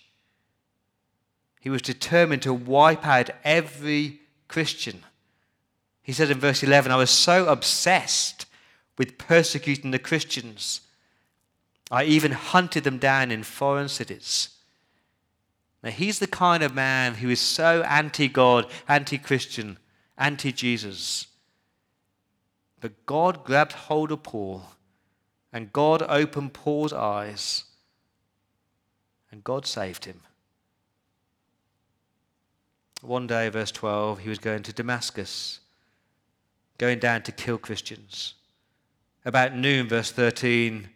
He 1.61 1.71
was 1.71 1.83
determined 1.83 2.43
to 2.43 2.53
wipe 2.53 3.07
out 3.07 3.31
every 3.45 4.19
Christian. 4.49 5.05
He 6.03 6.13
said 6.13 6.33
in 6.33 6.41
verse 6.41 6.65
11, 6.65 6.91
I 6.91 6.97
was 6.97 7.11
so 7.11 7.47
obsessed 7.47 8.47
with 8.99 9.19
persecuting 9.19 9.93
the 9.93 10.01
Christians, 10.01 10.81
I 11.93 12.07
even 12.07 12.33
hunted 12.33 12.83
them 12.83 12.99
down 12.99 13.31
in 13.31 13.45
foreign 13.45 13.89
cities. 13.89 14.49
Now, 15.85 15.91
he's 15.91 16.19
the 16.19 16.27
kind 16.27 16.63
of 16.63 16.75
man 16.75 17.17
who 17.17 17.29
is 17.29 17.41
so 17.41 17.83
anti 17.83 18.27
God, 18.27 18.67
anti 18.89 19.19
Christian, 19.19 19.77
anti 20.17 20.51
Jesus. 20.51 21.27
But 22.81 23.05
God 23.05 23.45
grabbed 23.45 23.73
hold 23.73 24.11
of 24.11 24.23
Paul, 24.23 24.65
and 25.53 25.75
God 25.75 26.03
opened 26.09 26.55
Paul's 26.55 26.95
eyes, 26.95 27.65
and 29.31 29.45
God 29.45 29.67
saved 29.67 30.07
him. 30.07 30.23
One 33.03 33.27
day, 33.27 33.51
verse 33.51 33.71
12, 33.71 34.21
he 34.21 34.31
was 34.31 34.39
going 34.39 34.63
to 34.63 34.73
Damascus, 34.73 35.61
going 36.79 36.99
down 36.99 37.21
to 37.25 37.33
kill 37.33 37.59
Christians. 37.59 38.33
About 39.27 39.55
noon, 39.55 39.89
verse 39.89 40.11
13, 40.11 40.89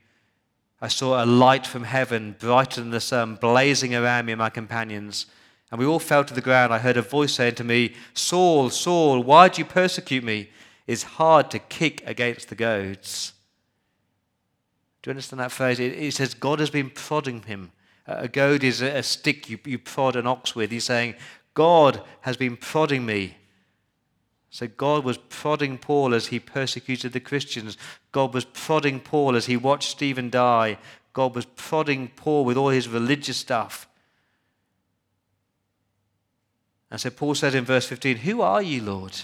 I 0.81 0.89
saw 0.89 1.23
a 1.23 1.27
light 1.27 1.67
from 1.67 1.85
heaven, 1.85 2.37
brighter 2.39 2.81
than 2.81 2.91
the 2.91 3.01
sun, 3.01 3.35
blazing 3.35 3.95
around 3.95 4.27
me 4.27 4.33
and 4.33 4.39
my 4.39 4.51
companions. 4.51 5.27
And 5.71 5.81
we 5.81 5.87
all 5.87 5.99
fell 5.99 6.25
to 6.25 6.35
the 6.35 6.41
ground. 6.41 6.73
I 6.73 6.79
heard 6.79 6.97
a 6.97 7.03
voice 7.03 7.35
saying 7.35 7.57
to 7.57 7.65
me, 7.65 7.95
Saul, 8.15 8.71
Saul, 8.71 9.23
why 9.23 9.49
do 9.49 9.61
you 9.61 9.65
persecute 9.65 10.25
me? 10.25 10.51
It's 10.87 11.03
hard 11.03 11.51
to 11.51 11.59
kick 11.59 12.03
against 12.07 12.49
the 12.49 12.55
goads. 12.55 13.33
Do 15.03 15.11
you 15.11 15.13
understand 15.13 15.41
that 15.41 15.53
phrase? 15.53 15.79
It, 15.79 15.93
it 15.93 16.15
says 16.15 16.35
God 16.35 16.61
has 16.61 16.71
been 16.71 16.91
prodding 16.91 17.43
him. 17.43 17.73
A 18.07 18.29
goad 18.29 18.65
is 18.65 18.81
a, 18.81 18.99
a 18.99 19.03
stick 19.03 19.51
you, 19.51 19.59
you 19.65 19.79
prod 19.79 20.17
an 20.17 20.27
ox 20.27 20.55
with. 20.55 20.71
He's 20.71 20.85
saying, 20.85 21.15
God 21.53 22.03
has 22.23 22.37
been 22.37 22.57
prodding 22.57 23.05
me. 23.05 23.37
So 24.51 24.67
God 24.67 25.05
was 25.05 25.19
prodding 25.19 25.79
Paul 25.79 26.15
as 26.15 26.29
he 26.29 26.41
persecuted 26.41 27.13
the 27.13 27.21
Christians. 27.21 27.77
God 28.13 28.33
was 28.33 28.45
prodding 28.47 29.01
Paul 29.01 29.37
as 29.37 29.47
he 29.47 29.57
watched 29.57 29.91
Stephen 29.91 30.31
die. 30.31 30.79
God 31.13 31.35
was 31.35 31.45
prodding 31.45 32.09
Paul 32.17 32.45
with 32.45 32.57
all 32.57 32.71
his 32.71 32.89
religious 32.89 33.37
stuff. 33.37 33.89
And 36.91 37.01
so 37.01 37.11
Paul 37.11 37.35
says 37.35 37.55
in 37.55 37.65
verse 37.65 37.87
15, 37.87 38.19
Who 38.19 38.41
are 38.41 38.63
you, 38.63 38.83
Lord? 38.83 39.21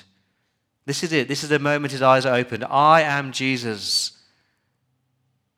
This 0.86 1.02
is 1.02 1.12
it. 1.12 1.28
This 1.28 1.42
is 1.42 1.48
the 1.48 1.58
moment 1.58 1.92
his 1.92 2.02
eyes 2.02 2.26
are 2.26 2.34
opened. 2.34 2.64
I 2.64 3.02
am 3.02 3.32
Jesus. 3.32 4.12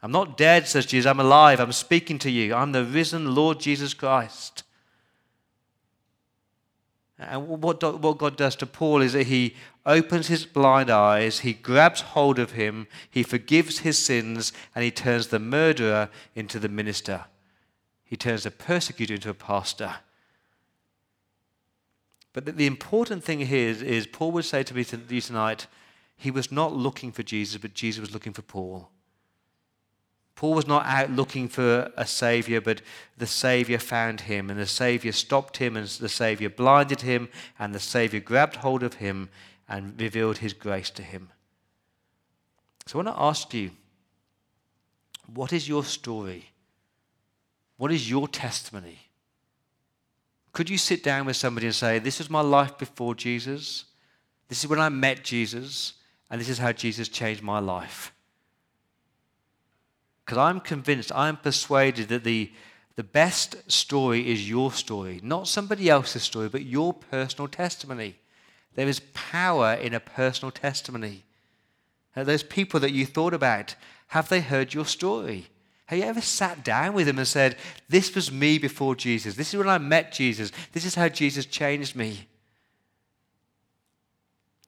I'm 0.03 0.13
not 0.13 0.37
dead, 0.37 0.69
says 0.69 0.87
Jesus. 0.87 1.11
I'm 1.11 1.19
alive. 1.19 1.59
I'm 1.59 1.73
speaking 1.73 2.19
to 2.21 2.31
you. 2.31 2.55
I'm 2.55 2.71
the 2.71 2.85
risen 2.85 3.35
Lord 3.35 3.59
Jesus 3.59 3.93
Christ. 3.93 4.63
And 7.19 7.49
what, 7.49 7.83
what 8.01 8.19
God 8.19 8.37
does 8.37 8.57
to 8.57 8.67
Paul 8.67 9.01
is 9.01 9.15
that 9.15 9.27
he 9.27 9.55
opens 9.87 10.27
his 10.27 10.45
blind 10.45 10.91
eyes, 10.91 11.41
he 11.41 11.55
grabs 11.55 12.01
hold 12.03 12.39
of 12.39 12.53
him, 12.53 12.89
he 13.11 13.23
forgives 13.23 13.79
his 13.79 13.99
sins, 13.99 14.53
and 14.75 14.85
he 14.85 14.91
turns 14.91 15.29
the 15.29 15.39
murderer 15.39 16.11
into 16.35 16.59
the 16.59 16.69
minister. 16.69 17.25
He 18.05 18.17
turns 18.17 18.43
the 18.43 18.51
persecutor 18.51 19.15
into 19.15 19.31
a 19.31 19.35
pastor. 19.35 19.97
But 22.33 22.45
the, 22.45 22.53
the 22.53 22.67
important 22.67 23.25
thing 23.25 23.41
here 23.41 23.69
is, 23.69 23.81
is, 23.81 24.07
Paul 24.07 24.33
would 24.33 24.45
say 24.45 24.63
to 24.63 24.75
me 24.75 24.85
tonight, 24.85 25.67
he 26.17 26.31
was 26.31 26.53
not 26.53 26.75
looking 26.75 27.13
for 27.13 27.23
Jesus, 27.23 27.57
but 27.57 27.73
Jesus 27.73 28.01
was 28.01 28.13
looking 28.13 28.35
for 28.35 28.43
Paul. 28.43 28.91
Paul 30.37 30.53
was 30.53 30.67
not 30.67 30.85
out 30.85 31.11
looking 31.11 31.49
for 31.49 31.91
a 31.97 32.07
Savior, 32.07 32.61
but 32.61 32.83
the 33.17 33.27
Savior 33.27 33.79
found 33.79 34.23
him, 34.23 34.51
and 34.51 34.61
the 34.61 34.67
Savior 34.67 35.13
stopped 35.13 35.57
him, 35.57 35.77
and 35.77 35.89
the 35.89 36.11
Savior 36.11 36.51
blinded 36.51 37.01
him, 37.01 37.31
and 37.59 37.75
the 37.75 37.81
Savior 37.81 38.21
grabbed 38.21 38.57
hold 38.57 38.83
of 38.83 38.95
him 38.95 39.31
and 39.67 39.99
revealed 39.99 40.39
his 40.39 40.53
grace 40.53 40.91
to 40.91 41.03
him. 41.03 41.31
So 42.85 42.99
I 42.99 43.03
want 43.03 43.17
to 43.17 43.23
ask 43.23 43.55
you 43.55 43.71
what 45.35 45.53
is 45.53 45.69
your 45.69 45.85
story? 45.85 46.51
What 47.79 47.91
is 47.91 48.09
your 48.09 48.29
testimony? 48.29 48.99
Could 50.53 50.71
you 50.71 50.79
sit 50.79 51.03
down 51.03 51.27
with 51.27 51.37
somebody 51.37 51.67
and 51.67 51.75
say, 51.75 51.99
This 51.99 52.21
is 52.21 52.31
my 52.31 52.41
life 52.43 52.79
before 52.79 53.15
Jesus, 53.15 53.87
this 54.49 54.63
is 54.63 54.71
when 54.71 54.81
I 54.81 54.91
met 54.91 55.25
Jesus, 55.25 55.95
and 56.31 56.41
this 56.41 56.49
is 56.49 56.59
how 56.59 56.73
Jesus 56.73 57.09
changed 57.09 57.43
my 57.43 57.59
life? 57.59 58.13
Because 60.27 60.39
I'm 60.39 60.59
convinced, 60.59 61.13
I'm 61.15 61.37
persuaded 61.37 62.09
that 62.09 62.25
the, 62.25 62.51
the 62.97 63.05
best 63.05 63.71
story 63.71 64.29
is 64.29 64.51
your 64.51 64.73
story, 64.73 65.21
not 65.23 65.47
somebody 65.47 65.89
else's 65.89 66.25
story, 66.25 66.49
but 66.49 66.65
your 66.65 66.93
personal 66.93 67.47
testimony. 67.47 68.17
There 68.75 68.89
is 68.89 69.01
power 69.15 69.75
in 69.75 69.95
a 69.95 70.01
personal 70.01 70.51
testimony. 70.51 71.23
Now, 72.17 72.25
those 72.25 72.43
people 72.43 72.81
that 72.81 72.91
you 72.91 73.07
thought 73.07 73.35
about, 73.35 73.77
have 74.09 74.29
they 74.29 74.41
heard 74.41 74.75
your 74.75 74.85
story? 74.85 75.47
Have 75.87 75.99
you 76.01 76.05
ever 76.05 76.21
sat 76.21 76.65
down 76.65 76.95
with 76.95 77.07
them 77.07 77.19
and 77.19 77.29
said, 77.29 77.57
This 77.89 78.13
was 78.13 78.33
me 78.33 78.59
before 78.59 78.97
Jesus. 78.97 79.37
This 79.37 79.55
is 79.55 79.59
when 79.59 79.69
I 79.69 79.79
met 79.79 80.11
Jesus. 80.11 80.51
This 80.73 80.85
is 80.85 80.97
how 80.97 81.09
Jesus 81.09 81.47
changed 81.47 81.95
me. 81.95 82.27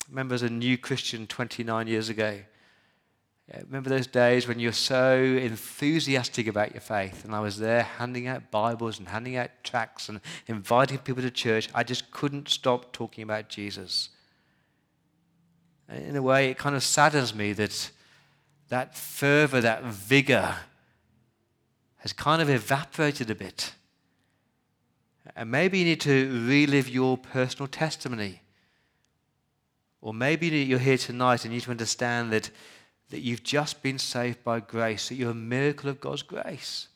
I 0.07 0.11
remember 0.11 0.37
as 0.37 0.43
a 0.43 0.51
new 0.51 0.79
Christian 0.79 1.27
29 1.27 1.89
years 1.89 2.09
ago, 2.09 2.39
remember 3.55 3.89
those 3.89 4.07
days 4.07 4.47
when 4.47 4.61
you're 4.61 4.73
so 4.73 5.17
enthusiastic 5.19 6.47
about 6.47 6.73
your 6.73 6.81
faith? 6.81 7.25
And 7.25 7.35
I 7.35 7.41
was 7.41 7.59
there 7.59 7.83
handing 7.83 8.27
out 8.27 8.51
Bibles 8.51 8.99
and 8.99 9.09
handing 9.09 9.37
out 9.37 9.51
tracts 9.65 10.09
and 10.09 10.21
inviting 10.47 10.99
people 10.99 11.23
to 11.23 11.31
church. 11.31 11.69
I 11.75 11.83
just 11.83 12.11
couldn't 12.11 12.49
stop 12.49 12.93
talking 12.93 13.23
about 13.23 13.49
Jesus. 13.49 14.11
In 15.89 16.17
a 16.17 16.23
way, 16.23 16.51
it 16.51 16.59
kind 16.59 16.77
of 16.77 16.83
saddens 16.83 17.35
me 17.35 17.55
that 17.55 17.91
that 18.69 18.95
fervor, 18.95 19.63
that 19.63 19.85
vigor 19.85 20.57
has 21.99 22.13
kind 22.13 22.43
of 22.43 22.51
evaporated 22.51 23.31
a 23.31 23.35
bit. 23.35 23.73
And 25.35 25.51
maybe 25.51 25.79
you 25.79 25.85
need 25.85 26.01
to 26.03 26.47
relive 26.47 26.89
your 26.89 27.17
personal 27.17 27.67
testimony. 27.67 28.43
Or 30.01 30.13
maybe 30.13 30.49
you're 30.49 30.79
here 30.79 30.99
tonight 30.99 31.45
and 31.45 31.53
you 31.53 31.59
need 31.59 31.65
to 31.65 31.71
understand 31.71 32.33
that, 32.33 32.51
that 33.11 33.21
you've 33.21 33.43
just 33.43 33.83
been 33.83 33.99
saved 33.99 34.43
by 34.45 34.61
grace, 34.61 35.09
that 35.09 35.15
you're 35.15 35.31
a 35.31 35.35
miracle 35.35 35.89
of 35.89 36.01
God's 36.01 36.23
grace. 36.23 36.89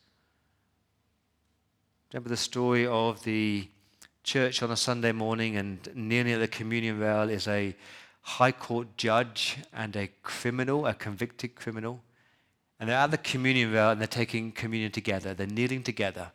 Remember 2.13 2.29
the 2.29 2.37
story 2.37 2.87
of 2.87 3.23
the 3.25 3.69
church 4.23 4.63
on 4.63 4.71
a 4.71 4.77
Sunday 4.77 5.13
morning, 5.13 5.57
and 5.57 5.89
near 5.95 6.25
near 6.25 6.39
the 6.39 6.49
communion 6.49 6.99
rail 6.99 7.31
is 7.31 7.49
a 7.49 7.75
high 8.23 8.53
court 8.53 8.97
judge 8.97 9.59
and 9.73 9.97
a 9.97 10.09
criminal, 10.23 10.87
a 10.87 10.95
convicted 10.95 11.55
criminal. 11.55 12.03
And 12.79 12.89
they're 12.89 12.99
at 12.99 13.11
the 13.11 13.19
communion 13.19 13.73
rail 13.73 13.91
and 13.91 14.01
they're 14.01 14.09
taking 14.09 14.53
communion 14.53 14.93
together. 14.93 15.35
They're 15.35 15.47
kneeling 15.47 15.83
together. 15.83 16.33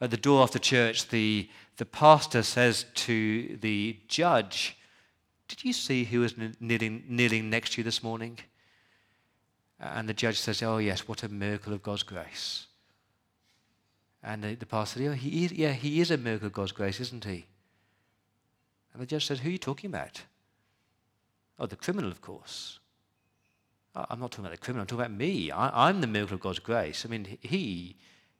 At 0.00 0.10
the 0.10 0.16
door 0.16 0.42
of 0.42 0.50
the 0.50 0.58
church, 0.58 1.08
the, 1.08 1.48
the 1.76 1.86
pastor 1.86 2.42
says 2.42 2.86
to 2.94 3.56
the 3.60 3.96
judge, 4.08 4.76
Did 5.48 5.64
you 5.64 5.72
see 5.72 6.04
who 6.04 6.20
was 6.20 6.34
kneeling, 6.60 7.04
kneeling 7.08 7.48
next 7.48 7.72
to 7.72 7.78
you 7.78 7.84
this 7.84 8.02
morning? 8.02 8.38
And 9.82 10.08
the 10.08 10.14
judge 10.14 10.38
says, 10.38 10.62
Oh, 10.62 10.78
yes, 10.78 11.08
what 11.08 11.24
a 11.24 11.28
miracle 11.28 11.72
of 11.72 11.82
God's 11.82 12.04
grace. 12.04 12.66
And 14.22 14.44
the, 14.44 14.54
the 14.54 14.66
pastor 14.66 15.00
said, 15.00 15.08
oh, 15.08 15.14
he 15.14 15.44
is, 15.44 15.52
Yeah, 15.52 15.72
he 15.72 16.00
is 16.00 16.12
a 16.12 16.16
miracle 16.16 16.46
of 16.46 16.52
God's 16.52 16.72
grace, 16.72 17.00
isn't 17.00 17.24
he? 17.24 17.46
And 18.92 19.02
the 19.02 19.06
judge 19.06 19.26
says, 19.26 19.40
Who 19.40 19.48
are 19.48 19.52
you 19.52 19.58
talking 19.58 19.90
about? 19.90 20.22
Oh, 21.58 21.66
the 21.66 21.76
criminal, 21.76 22.10
of 22.10 22.20
course. 22.20 22.78
I'm 23.94 24.20
not 24.20 24.30
talking 24.30 24.46
about 24.46 24.52
the 24.52 24.64
criminal, 24.64 24.82
I'm 24.82 24.86
talking 24.86 25.04
about 25.04 25.18
me. 25.18 25.50
I, 25.50 25.90
am 25.90 26.00
the 26.00 26.06
miracle 26.06 26.36
of 26.36 26.40
God's 26.40 26.60
grace. 26.60 27.04
I 27.04 27.08
mean, 27.08 27.36
he, 27.40 27.96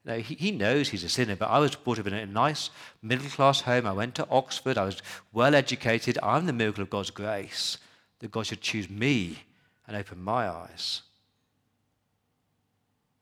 he, 0.07 0.23
he 0.23 0.51
knows 0.51 0.89
he's 0.89 1.05
a 1.05 1.09
sinner, 1.09 1.37
but 1.37 1.51
I 1.51 1.59
was 1.59 1.75
brought 1.75 1.99
up 1.99 2.07
in 2.07 2.15
a 2.15 2.25
nice 2.25 2.71
middle 3.03 3.29
class 3.29 3.61
home. 3.61 3.87
I 3.87 3.93
went 3.93 4.15
to 4.15 4.29
Oxford, 4.31 4.79
I 4.79 4.85
was 4.85 5.03
well 5.33 5.55
educated. 5.55 6.19
I'm 6.23 6.47
the 6.47 6.55
miracle 6.55 6.83
of 6.83 6.91
God's 6.91 7.11
grace 7.11 7.77
that 8.21 8.31
God 8.31 8.47
should 8.47 8.63
choose 8.63 8.89
me 8.89 9.41
and 9.87 9.97
open 9.97 10.23
my 10.23 10.49
eyes. 10.49 11.03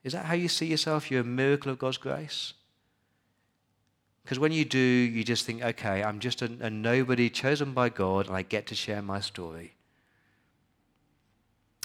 Is 0.03 0.13
that 0.13 0.27
how 0.27 0.35
you 0.35 0.49
see 0.49 0.67
yourself? 0.67 1.11
You're 1.11 1.21
a 1.21 1.25
miracle 1.25 1.71
of 1.71 1.79
God's 1.79 1.99
grace? 1.99 2.55
Because 4.23 4.39
when 4.39 4.53
you 4.53 4.65
do, 4.65 4.79
you 4.79 5.25
just 5.25 5.45
think, 5.45 5.63
okay, 5.63 6.03
I'm 6.03 6.21
just 6.21 6.43
a, 6.43 6.51
a, 6.61 6.71
nobody 6.71 7.29
chosen 7.29 7.73
by 7.73 7.89
God 7.89 8.29
and 8.29 8.37
I 8.37 8.43
get 8.43 8.67
to 8.69 8.75
share 8.75 9.03
my 9.03 9.21
story. 9.21 9.75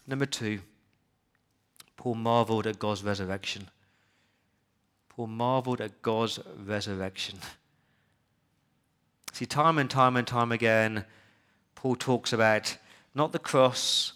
Number 0.07 0.25
two, 0.25 0.59
Paul 1.97 2.15
marveled 2.15 2.67
at 2.67 2.77
God's 2.77 3.03
resurrection. 3.03 3.69
Paul 5.09 5.27
marveled 5.27 5.81
at 5.81 6.01
God's 6.01 6.39
resurrection. 6.65 7.39
See, 9.31 9.45
time 9.45 9.77
and 9.77 9.89
time 9.89 10.15
and 10.15 10.27
time 10.27 10.51
again, 10.51 11.05
Paul 11.73 11.95
talks 11.95 12.31
about 12.31 12.77
not 13.13 13.31
the 13.31 13.39
cross, 13.39 14.13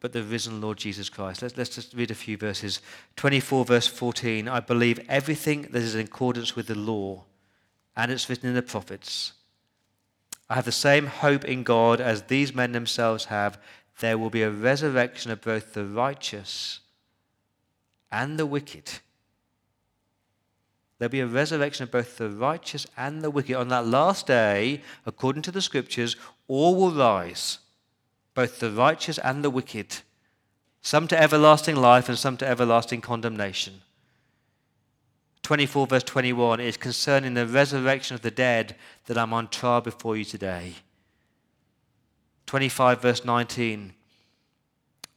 but 0.00 0.12
the 0.12 0.22
risen 0.22 0.60
Lord 0.60 0.78
Jesus 0.78 1.08
Christ. 1.08 1.42
Let's, 1.42 1.56
let's 1.56 1.74
just 1.74 1.94
read 1.94 2.10
a 2.10 2.14
few 2.14 2.36
verses. 2.36 2.80
24, 3.16 3.66
verse 3.66 3.86
14 3.86 4.48
I 4.48 4.60
believe 4.60 5.00
everything 5.08 5.62
that 5.62 5.82
is 5.82 5.94
in 5.94 6.06
accordance 6.06 6.56
with 6.56 6.66
the 6.66 6.74
law, 6.74 7.24
and 7.94 8.10
it's 8.10 8.28
written 8.28 8.48
in 8.48 8.54
the 8.54 8.62
prophets. 8.62 9.34
I 10.48 10.54
have 10.54 10.64
the 10.64 10.72
same 10.72 11.06
hope 11.06 11.44
in 11.44 11.62
God 11.62 12.00
as 12.00 12.22
these 12.22 12.54
men 12.54 12.72
themselves 12.72 13.26
have. 13.26 13.60
There 14.00 14.18
will 14.18 14.30
be 14.30 14.42
a 14.42 14.50
resurrection 14.50 15.30
of 15.30 15.42
both 15.42 15.74
the 15.74 15.84
righteous 15.84 16.80
and 18.10 18.38
the 18.38 18.46
wicked. 18.46 18.90
There'll 20.98 21.10
be 21.10 21.20
a 21.20 21.26
resurrection 21.26 21.84
of 21.84 21.90
both 21.90 22.18
the 22.18 22.28
righteous 22.28 22.86
and 22.96 23.22
the 23.22 23.30
wicked. 23.30 23.56
On 23.56 23.68
that 23.68 23.86
last 23.86 24.26
day, 24.26 24.82
according 25.06 25.42
to 25.42 25.52
the 25.52 25.62
scriptures, 25.62 26.16
all 26.48 26.74
will 26.74 26.92
rise 26.92 27.58
both 28.34 28.60
the 28.60 28.70
righteous 28.70 29.18
and 29.18 29.42
the 29.42 29.50
wicked, 29.50 29.98
some 30.82 31.08
to 31.08 31.20
everlasting 31.20 31.76
life 31.76 32.08
and 32.08 32.18
some 32.18 32.36
to 32.38 32.46
everlasting 32.46 33.00
condemnation. 33.00 33.82
24, 35.42 35.86
verse 35.86 36.04
21 36.04 36.60
is 36.60 36.76
concerning 36.76 37.34
the 37.34 37.46
resurrection 37.46 38.14
of 38.14 38.22
the 38.22 38.30
dead 38.30 38.76
that 39.06 39.18
I'm 39.18 39.32
on 39.32 39.48
trial 39.48 39.80
before 39.80 40.16
you 40.16 40.24
today. 40.24 40.74
25, 42.46 43.02
verse 43.02 43.24
19, 43.24 43.94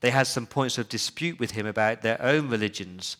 they 0.01 0.11
had 0.11 0.27
some 0.27 0.45
points 0.45 0.77
of 0.77 0.89
dispute 0.89 1.39
with 1.39 1.51
him 1.51 1.65
about 1.65 2.01
their 2.01 2.21
own 2.21 2.49
religions 2.49 3.17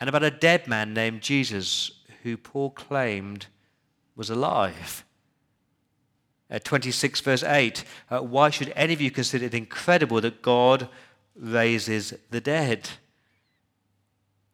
and 0.00 0.08
about 0.08 0.22
a 0.22 0.30
dead 0.30 0.66
man 0.68 0.94
named 0.94 1.22
Jesus 1.22 1.90
who 2.22 2.36
Paul 2.36 2.70
claimed 2.70 3.46
was 4.14 4.30
alive. 4.30 5.04
Uh, 6.50 6.58
26, 6.58 7.20
verse 7.20 7.42
8 7.42 7.84
uh, 8.10 8.18
Why 8.20 8.50
should 8.50 8.72
any 8.74 8.92
of 8.92 9.00
you 9.00 9.10
consider 9.10 9.46
it 9.46 9.54
incredible 9.54 10.20
that 10.20 10.42
God 10.42 10.88
raises 11.36 12.14
the 12.30 12.40
dead? 12.40 12.90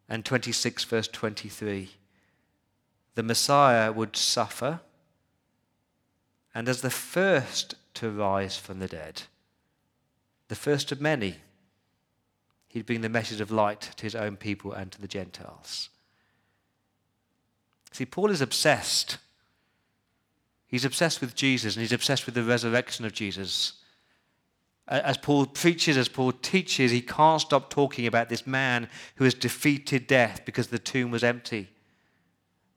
And 0.09 0.25
26, 0.25 0.83
verse 0.83 1.07
23 1.07 1.89
The 3.15 3.23
Messiah 3.23 3.91
would 3.91 4.15
suffer, 4.15 4.81
and 6.53 6.67
as 6.67 6.81
the 6.81 6.89
first 6.89 7.75
to 7.95 8.11
rise 8.11 8.57
from 8.57 8.79
the 8.79 8.87
dead, 8.87 9.23
the 10.47 10.55
first 10.55 10.91
of 10.91 11.01
many, 11.01 11.37
he'd 12.67 12.85
bring 12.85 13.01
the 13.01 13.09
message 13.09 13.39
of 13.39 13.51
light 13.51 13.81
to 13.95 14.03
his 14.03 14.15
own 14.15 14.35
people 14.35 14.73
and 14.73 14.91
to 14.91 15.01
the 15.01 15.07
Gentiles. 15.07 15.89
See, 17.91 18.05
Paul 18.05 18.29
is 18.29 18.41
obsessed 18.41 19.17
He's 20.67 20.85
obsessed 20.85 21.21
with 21.21 21.35
Jesus 21.35 21.75
and 21.75 21.81
he's 21.81 21.91
obsessed 21.91 22.25
with 22.25 22.35
the 22.35 22.43
resurrection 22.43 23.05
of 23.05 23.13
Jesus. 23.13 23.73
As 24.87 25.17
Paul 25.17 25.47
preaches, 25.47 25.97
as 25.97 26.07
Paul 26.07 26.31
teaches, 26.31 26.91
he 26.91 27.01
can't 27.01 27.41
stop 27.41 27.69
talking 27.69 28.05
about 28.05 28.29
this 28.29 28.45
man 28.45 28.87
who 29.15 29.23
has 29.23 29.33
defeated 29.33 30.05
death 30.05 30.41
because 30.45 30.67
the 30.67 30.79
tomb 30.79 31.11
was 31.11 31.23
empty. 31.23 31.69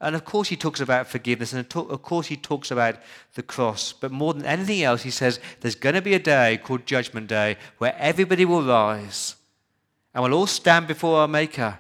And 0.01 0.15
of 0.15 0.25
course, 0.25 0.49
he 0.49 0.57
talks 0.57 0.81
about 0.81 1.09
forgiveness, 1.09 1.53
and 1.53 1.67
of 1.75 2.03
course, 2.03 2.29
he 2.29 2.37
talks 2.37 2.71
about 2.71 2.97
the 3.35 3.43
cross. 3.43 3.93
But 3.93 4.13
more 4.13 4.33
than 4.33 4.45
anything 4.45 4.83
else, 4.83 5.03
he 5.03 5.11
says 5.11 5.41
there's 5.61 5.75
going 5.75 5.97
to 5.97 6.03
be 6.03 6.15
a 6.15 6.21
day 6.21 6.61
called 6.63 6.87
Judgment 6.87 7.27
Day 7.27 7.57
where 7.79 7.97
everybody 7.99 8.45
will 8.45 8.63
rise 8.63 9.35
and 10.15 10.23
we'll 10.23 10.35
all 10.35 10.47
stand 10.47 10.87
before 10.87 11.19
our 11.19 11.29
Maker. 11.29 11.79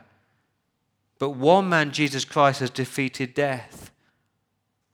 But 1.18 1.30
one 1.30 1.68
man, 1.68 1.90
Jesus 1.90 2.24
Christ, 2.24 2.60
has 2.60 2.70
defeated 2.70 3.34
death. 3.34 3.90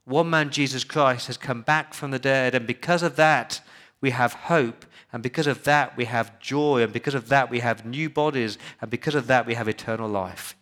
One 0.05 0.29
man, 0.29 0.51
Jesus 0.51 0.83
Christ, 0.83 1.27
has 1.27 1.37
come 1.37 1.63
back 1.63 1.93
from 1.93 2.11
the 2.11 2.19
dead, 2.19 2.53
and 2.53 2.67
because 2.67 3.01
of 3.01 3.15
that, 3.15 3.59
we 4.01 4.11
have 4.11 4.33
hope, 4.33 4.85
and 5.11 5.23
because 5.23 5.47
of 5.47 5.63
that, 5.63 5.97
we 5.97 6.05
have 6.05 6.39
joy, 6.39 6.83
and 6.83 6.93
because 6.93 7.15
of 7.15 7.29
that, 7.29 7.49
we 7.49 7.59
have 7.59 7.85
new 7.85 8.09
bodies, 8.09 8.57
and 8.81 8.91
because 8.91 9.15
of 9.15 9.27
that, 9.27 9.47
we 9.47 9.55
have 9.55 9.67
eternal 9.67 10.07
life. 10.07 10.55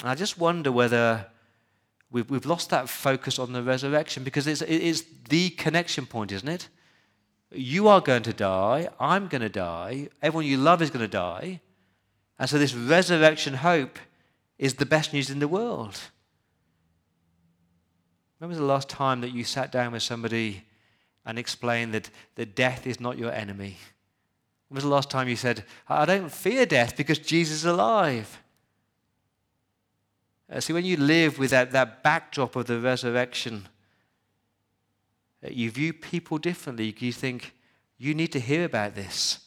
And 0.00 0.08
I 0.08 0.14
just 0.14 0.38
wonder 0.38 0.70
whether 0.70 1.26
we've, 2.10 2.30
we've 2.30 2.46
lost 2.46 2.70
that 2.70 2.88
focus 2.88 3.38
on 3.38 3.52
the 3.52 3.62
resurrection 3.62 4.22
because 4.22 4.46
it's, 4.46 4.62
it's 4.62 5.02
the 5.28 5.50
connection 5.50 6.06
point, 6.06 6.32
isn't 6.32 6.48
it? 6.48 6.68
You 7.52 7.88
are 7.88 8.00
going 8.00 8.22
to 8.22 8.32
die, 8.32 8.88
I'm 9.00 9.26
going 9.26 9.42
to 9.42 9.48
die, 9.48 10.08
everyone 10.22 10.46
you 10.46 10.58
love 10.58 10.80
is 10.80 10.90
going 10.90 11.04
to 11.04 11.08
die. 11.08 11.60
And 12.38 12.48
so, 12.48 12.56
this 12.56 12.74
resurrection 12.74 13.54
hope 13.54 13.98
is 14.58 14.74
the 14.74 14.86
best 14.86 15.12
news 15.12 15.28
in 15.28 15.40
the 15.40 15.48
world. 15.48 16.00
When 18.40 18.48
was 18.48 18.58
the 18.58 18.64
last 18.64 18.88
time 18.88 19.20
that 19.20 19.34
you 19.34 19.44
sat 19.44 19.70
down 19.70 19.92
with 19.92 20.02
somebody 20.02 20.64
and 21.26 21.38
explained 21.38 21.92
that, 21.92 22.08
that 22.36 22.56
death 22.56 22.86
is 22.86 22.98
not 22.98 23.18
your 23.18 23.30
enemy? 23.30 23.76
When 24.68 24.76
was 24.76 24.84
the 24.84 24.88
last 24.88 25.10
time 25.10 25.28
you 25.28 25.36
said, 25.36 25.62
I 25.86 26.06
don't 26.06 26.32
fear 26.32 26.64
death 26.64 26.96
because 26.96 27.18
Jesus 27.18 27.58
is 27.58 27.64
alive? 27.66 28.40
Uh, 30.50 30.58
see, 30.58 30.72
when 30.72 30.86
you 30.86 30.96
live 30.96 31.38
with 31.38 31.50
that, 31.50 31.72
that 31.72 32.02
backdrop 32.02 32.56
of 32.56 32.64
the 32.64 32.80
resurrection, 32.80 33.68
uh, 35.44 35.50
you 35.50 35.70
view 35.70 35.92
people 35.92 36.38
differently. 36.38 36.96
You 36.98 37.12
think, 37.12 37.52
you 37.98 38.14
need 38.14 38.32
to 38.32 38.40
hear 38.40 38.64
about 38.64 38.94
this 38.94 39.40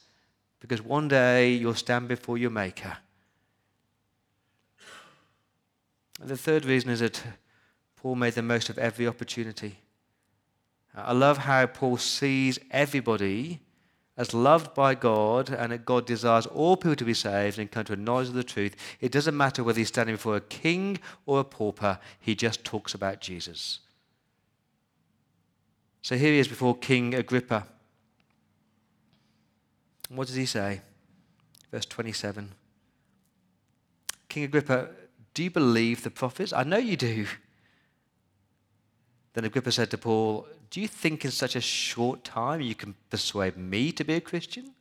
because 0.60 0.84
one 0.84 1.08
day 1.08 1.51
you'll 1.51 1.73
stand 1.73 2.08
before 2.08 2.38
your 2.38 2.51
Maker. 2.51 2.97
And 6.21 6.29
the 6.29 6.38
third 6.38 6.63
reason 6.65 6.91
is 6.91 6.99
that 6.99 7.23
Paul 8.04 8.16
made 8.16 8.34
the 8.34 8.42
most 8.42 8.68
of 8.68 8.78
every 8.78 9.08
opportunity. 9.08 9.78
I 10.94 11.13
love 11.13 11.38
how 11.38 11.66
Paul 11.68 11.96
sees 11.96 12.60
everybody 12.70 13.62
as 14.18 14.34
loved 14.34 14.74
by 14.76 14.94
God 14.94 15.50
and 15.50 15.72
that 15.72 15.86
God 15.86 16.06
desires 16.06 16.46
all 16.46 16.76
people 16.76 16.98
to 16.98 17.06
be 17.06 17.13
saved 17.13 17.58
and 17.58 17.72
come 17.72 17.86
to 17.86 17.94
a 17.94 17.96
knowledge 17.96 18.28
of 18.28 18.34
the 18.34 18.44
truth. 18.44 18.76
It 19.00 19.13
doesn't 19.13 19.38
matter 19.38 19.63
whether 19.63 19.80
he's 19.80 19.88
standing 19.88 20.16
before 20.16 20.36
a 20.36 20.42
king 20.42 21.00
or 21.26 21.39
a 21.39 21.44
pauper, 21.46 21.98
he 22.20 22.36
just 22.36 22.66
talks 22.66 22.94
about 22.94 23.22
Jesus. 23.22 23.80
So 26.02 26.18
here 26.18 26.34
he 26.34 26.39
is 26.39 26.50
before 26.50 26.76
King 26.76 27.16
Agrippa. 27.16 27.66
What 30.10 30.28
does 30.28 30.36
he 30.36 30.46
say? 30.46 30.82
Verse 31.72 31.86
27 31.86 32.52
King 34.28 34.44
Agrippa, 34.44 34.89
do 35.34 35.44
you 35.44 35.50
believe 35.50 36.04
the 36.04 36.12
prophets? 36.12 36.52
I 36.52 36.63
know 36.63 36.78
you 36.78 36.98
do. 36.98 37.28
Then 39.34 39.46
Agrippa 39.46 39.72
said 39.72 39.89
to 39.91 39.98
Paul, 39.98 40.48
Do 40.69 40.80
you 40.80 40.88
think 40.88 41.26
in 41.26 41.32
such 41.32 41.56
a 41.56 41.62
short 41.62 42.24
time 42.24 42.62
you 42.62 42.76
can 42.76 42.96
persuade 43.10 43.58
me 43.58 43.91
to 43.91 44.04
be 44.04 44.13
a 44.13 44.22
Christian? 44.22 44.72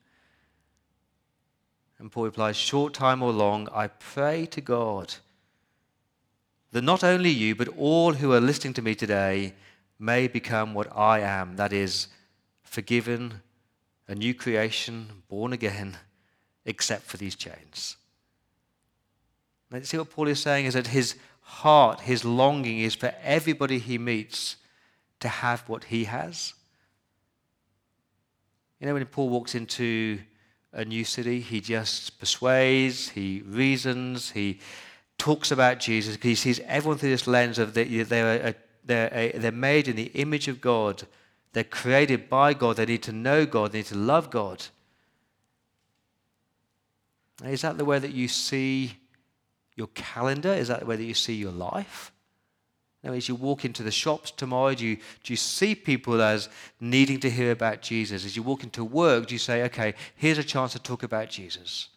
And 1.99 2.11
Paul 2.13 2.25
replies, 2.25 2.57
Short 2.57 2.95
time 2.95 3.23
or 3.23 3.33
long, 3.33 3.69
I 3.73 3.87
pray 3.87 4.47
to 4.47 4.61
God 4.61 5.15
that 6.73 6.83
not 6.83 7.05
only 7.05 7.31
you, 7.31 7.55
but 7.55 7.69
all 7.79 8.15
who 8.15 8.33
are 8.33 8.41
listening 8.41 8.75
to 8.75 8.83
me 8.83 8.95
today 8.95 9.55
may 9.99 10.27
become 10.27 10.75
what 10.75 10.95
I 10.97 11.21
am 11.21 11.57
that 11.57 11.73
is, 11.73 12.09
forgiven, 12.63 13.41
a 14.09 14.15
new 14.15 14.35
creation, 14.35 15.23
born 15.29 15.53
again, 15.53 15.97
except 16.65 17.05
for 17.05 17.19
these 17.19 17.37
chains. 17.37 17.97
Now, 19.71 19.81
see 19.83 19.97
what 19.97 20.11
Paul 20.11 20.29
is 20.29 20.41
saying 20.41 20.67
is 20.67 20.75
that 20.75 20.89
his 20.89 21.17
heart, 21.53 22.01
his 22.01 22.25
longing 22.25 22.81
is 22.81 22.95
for 22.95 23.15
everybody 23.23 23.79
he 23.79 23.99
meets 23.99 24.57
to 25.21 25.29
have 25.29 25.69
what 25.69 25.85
he 25.85 26.05
has. 26.05 26.55
You 28.81 28.87
know, 28.87 28.95
when 28.95 29.05
Paul 29.07 29.29
walks 29.29 29.55
into 29.55 30.19
a 30.73 30.85
new 30.85 31.05
city, 31.05 31.41
he 31.41 31.61
just 31.61 32.19
persuades, 32.19 33.11
he 33.11 33.43
reasons, 33.47 34.31
he 34.31 34.59
talks 35.19 35.51
about 35.51 35.79
Jesus 35.79 36.17
because 36.17 36.31
he 36.31 36.35
sees 36.35 36.61
everyone 36.67 36.99
through 36.99 37.11
this 37.11 37.27
lens 37.27 37.59
of 37.59 37.75
the, 37.75 38.03
they're, 38.03 38.57
they're, 38.85 39.33
they're 39.35 39.53
made 39.53 39.89
in 39.89 39.97
the 39.97 40.11
image 40.15 40.49
of 40.49 40.61
God. 40.61 41.05
They're 41.53 41.65
created 41.65 42.31
by 42.31 42.55
God. 42.55 42.77
They 42.77 42.87
need 42.87 43.03
to 43.05 43.13
know 43.13 43.45
God. 43.45 43.73
They 43.73 43.81
need 43.81 43.87
to 43.87 43.99
love 43.99 44.31
God. 44.31 44.65
Is 47.45 47.61
that 47.61 47.77
the 47.77 47.85
way 47.85 47.99
that 47.99 48.13
you 48.13 48.27
see 48.27 48.97
your 49.75 49.89
calendar? 49.89 50.53
Is 50.53 50.69
that 50.69 50.87
that 50.87 51.03
you 51.03 51.15
see 51.15 51.35
your 51.35 51.53
life? 51.53 52.13
Now, 53.03 53.13
as 53.13 53.29
you 53.29 53.35
walk 53.35 53.65
into 53.65 53.83
the 53.83 53.91
shops 53.91 54.31
tomorrow, 54.31 54.75
do 54.75 54.87
you, 54.87 54.97
do 54.97 55.33
you 55.33 55.37
see 55.37 55.75
people 55.75 56.23
as 56.23 56.49
needing 56.81 57.19
to 57.21 57.31
hear 57.31 57.51
about 57.51 57.83
Jesus? 57.83 58.25
As 58.25 58.37
you 58.37 58.45
walk 58.45 58.63
into 58.63 58.85
work, 58.85 59.27
do 59.27 59.35
you 59.35 59.41
say, 59.41 59.65
okay, 59.65 59.95
here's 60.15 60.39
a 60.39 60.45
chance 60.45 60.73
to 60.73 60.79
talk 60.79 61.03
about 61.03 61.29
Jesus? 61.29 61.89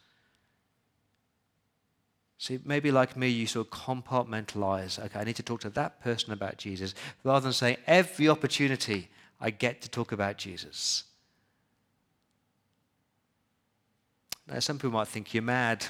See, 2.40 2.60
maybe 2.66 2.92
like 2.92 3.16
me, 3.16 3.30
you 3.30 3.46
sort 3.46 3.68
of 3.68 3.72
compartmentalize. 3.72 5.04
Okay, 5.04 5.20
I 5.20 5.24
need 5.24 5.36
to 5.36 5.44
talk 5.44 5.62
to 5.62 5.70
that 5.72 6.02
person 6.02 6.34
about 6.34 6.58
Jesus, 6.58 6.96
rather 7.24 7.44
than 7.44 7.54
saying 7.54 7.78
every 7.86 8.28
opportunity 8.28 9.10
I 9.40 9.52
get 9.52 9.82
to 9.84 9.90
talk 9.90 10.12
about 10.12 10.38
Jesus. 10.38 11.04
Now, 14.48 14.60
some 14.60 14.78
people 14.78 14.92
might 14.92 15.08
think 15.08 15.34
you're 15.36 15.44
mad. 15.44 15.86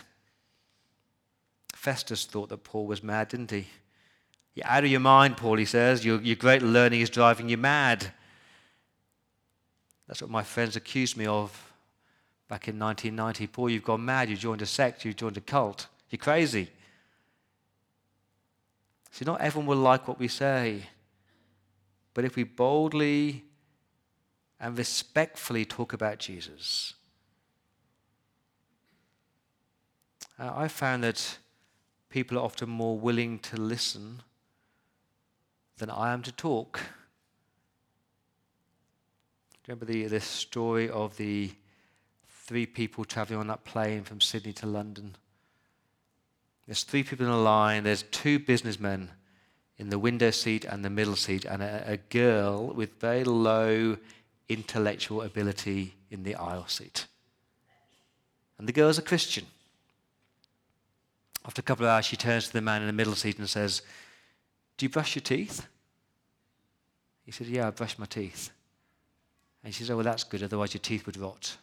Festus 1.86 2.26
thought 2.26 2.50
that 2.50 2.64
Paul 2.64 2.88
was 2.88 3.04
mad, 3.04 3.28
didn't 3.28 3.52
he? 3.52 3.68
You're 4.56 4.66
out 4.66 4.84
of 4.84 4.90
your 4.90 5.02
mind, 5.02 5.38
Paul, 5.38 5.58
he 5.58 5.66
says. 5.66 6.04
Your, 6.04 6.20
your 6.20 6.36
great 6.36 6.64
learning 6.64 7.02
is 7.02 7.12
driving 7.12 7.48
you 7.48 7.58
mad. 7.58 8.12
That's 10.08 10.20
what 10.20 10.32
my 10.32 10.42
friends 10.42 10.76
accused 10.76 11.16
me 11.16 11.28
of 11.28 11.52
back 12.48 12.68
in 12.68 12.80
1990. 12.80 13.46
Paul, 13.46 13.70
you've 13.70 13.84
gone 13.84 14.04
mad. 14.04 14.32
You 14.32 14.36
joined 14.36 14.64
a 14.64 14.66
sect. 14.66 15.06
You 15.06 15.14
joined 15.14 15.38
a 15.38 15.42
cult. 15.42 15.86
You're 16.10 16.18
crazy. 16.18 16.72
See, 19.12 19.24
not 19.24 19.42
everyone 19.42 19.68
will 19.68 19.78
like 19.78 20.08
what 20.08 20.18
we 20.18 20.28
say. 20.28 20.88
But 22.16 22.26
if 22.26 22.36
we 22.36 22.46
boldly 22.46 23.44
and 24.60 24.76
respectfully 24.76 25.66
talk 25.66 25.94
about 25.94 26.18
Jesus, 26.18 26.96
uh, 30.40 30.52
I 30.56 30.68
found 30.68 31.04
that 31.04 31.38
people 32.16 32.38
are 32.38 32.46
often 32.46 32.70
more 32.70 32.98
willing 32.98 33.38
to 33.40 33.58
listen 33.58 34.22
than 35.80 35.90
I 35.90 36.14
am 36.14 36.22
to 36.22 36.32
talk. 36.32 36.80
Remember 39.68 39.84
the, 39.84 40.06
the 40.06 40.22
story 40.22 40.90
of 40.90 41.18
the 41.18 41.52
three 42.30 42.66
people 42.66 43.04
traveling 43.04 43.42
on 43.42 43.48
that 43.48 43.66
plane 43.66 44.04
from 44.06 44.22
Sydney 44.22 44.54
to 44.54 44.66
London? 44.66 45.18
There's 46.66 46.84
three 46.84 47.04
people 47.04 47.26
in 47.26 47.34
a 47.34 47.42
line. 47.42 47.84
There's 47.84 48.04
two 48.04 48.40
businessmen 48.40 49.12
in 49.78 49.90
the 49.90 50.00
window 50.00 50.32
seat 50.32 50.64
and 50.64 50.86
the 50.86 50.90
middle 50.90 51.18
seat, 51.18 51.44
and 51.44 51.62
a, 51.62 51.84
a 51.86 51.98
girl 51.98 52.68
with 52.68 52.98
very 53.02 53.26
low 53.26 53.98
intellectual 54.48 55.22
ability 55.22 55.96
in 56.10 56.24
the 56.24 56.36
aisle 56.36 56.68
seat. 56.68 57.08
And 58.58 58.70
the 58.70 58.72
girl's 58.72 58.98
a 58.98 59.02
Christian. 59.02 59.48
After 61.46 61.60
a 61.60 61.64
couple 61.64 61.86
of 61.86 61.92
hours, 61.92 62.06
she 62.06 62.18
turns 62.18 62.48
to 62.48 62.54
the 62.54 62.62
man 62.62 62.82
in 62.82 62.88
the 62.88 62.94
middle 62.94 63.16
seat 63.16 63.38
and 63.38 63.48
says, 63.48 63.82
Do 64.78 64.86
you 64.86 64.90
brush 64.90 65.16
your 65.16 65.22
teeth? 65.22 65.68
He 67.24 67.32
said, 67.32 67.48
Yeah, 67.48 67.68
I 67.68 67.72
brush 67.72 67.98
my 68.00 68.06
teeth. 68.06 68.50
And 69.64 69.74
she 69.74 69.84
says, 69.84 69.92
Oh, 69.92 69.96
well, 69.96 70.06
that's 70.06 70.24
good, 70.24 70.44
otherwise 70.44 70.74
your 70.74 70.82
teeth 70.82 71.06
would 71.06 71.18
rot. 71.18 71.58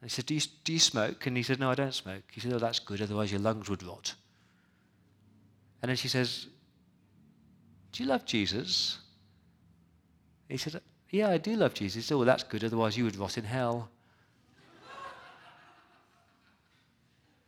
And 0.00 0.10
he 0.10 0.14
said, 0.14 0.24
do 0.24 0.34
you, 0.34 0.40
do 0.64 0.72
you 0.72 0.78
smoke? 0.78 1.26
And 1.26 1.36
he 1.36 1.42
said, 1.42 1.60
No, 1.60 1.70
I 1.70 1.74
don't 1.74 1.92
smoke. 1.92 2.22
He 2.32 2.40
said, 2.40 2.52
Oh, 2.52 2.58
that's 2.58 2.78
good, 2.78 3.02
otherwise 3.02 3.30
your 3.30 3.40
lungs 3.40 3.68
would 3.68 3.82
rot. 3.82 4.14
And 5.82 5.90
then 5.90 5.96
she 5.96 6.08
says, 6.08 6.46
Do 7.92 8.02
you 8.02 8.08
love 8.08 8.24
Jesus? 8.24 8.98
He 10.48 10.56
said, 10.56 10.80
Yeah, 11.10 11.28
I 11.28 11.38
do 11.38 11.54
love 11.54 11.74
Jesus. 11.74 11.96
He 11.96 12.00
said, 12.02 12.14
Oh, 12.14 12.18
well, 12.18 12.26
that's 12.26 12.44
good, 12.44 12.64
otherwise 12.64 12.96
you 12.96 13.04
would 13.04 13.16
rot 13.16 13.36
in 13.36 13.44
hell. 13.44 13.90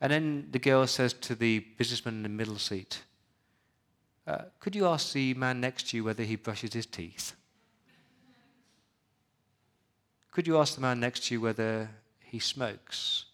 And 0.03 0.11
then 0.11 0.49
the 0.51 0.59
girl 0.59 0.85
says 0.89 1.13
to 1.13 1.37
the 1.37 1.61
businessman 1.79 2.17
in 2.17 2.23
the 2.25 2.29
middle 2.29 2.59
seat, 2.59 3.03
uh, 4.27 4.47
Could 4.59 4.75
you 4.75 4.87
ask 4.87 5.13
the 5.13 5.33
man 5.35 5.61
next 5.61 5.91
to 5.91 5.97
you 5.97 6.03
whether 6.03 6.25
he 6.25 6.35
brushes 6.35 6.73
his 6.73 6.87
teeth? 6.87 7.35
Could 10.33 10.49
you 10.49 10.59
ask 10.59 10.75
the 10.75 10.81
man 10.81 10.99
next 10.99 11.27
to 11.27 11.35
you 11.35 11.41
whether 11.41 11.89
he 12.19 12.41
smokes? 12.41 13.27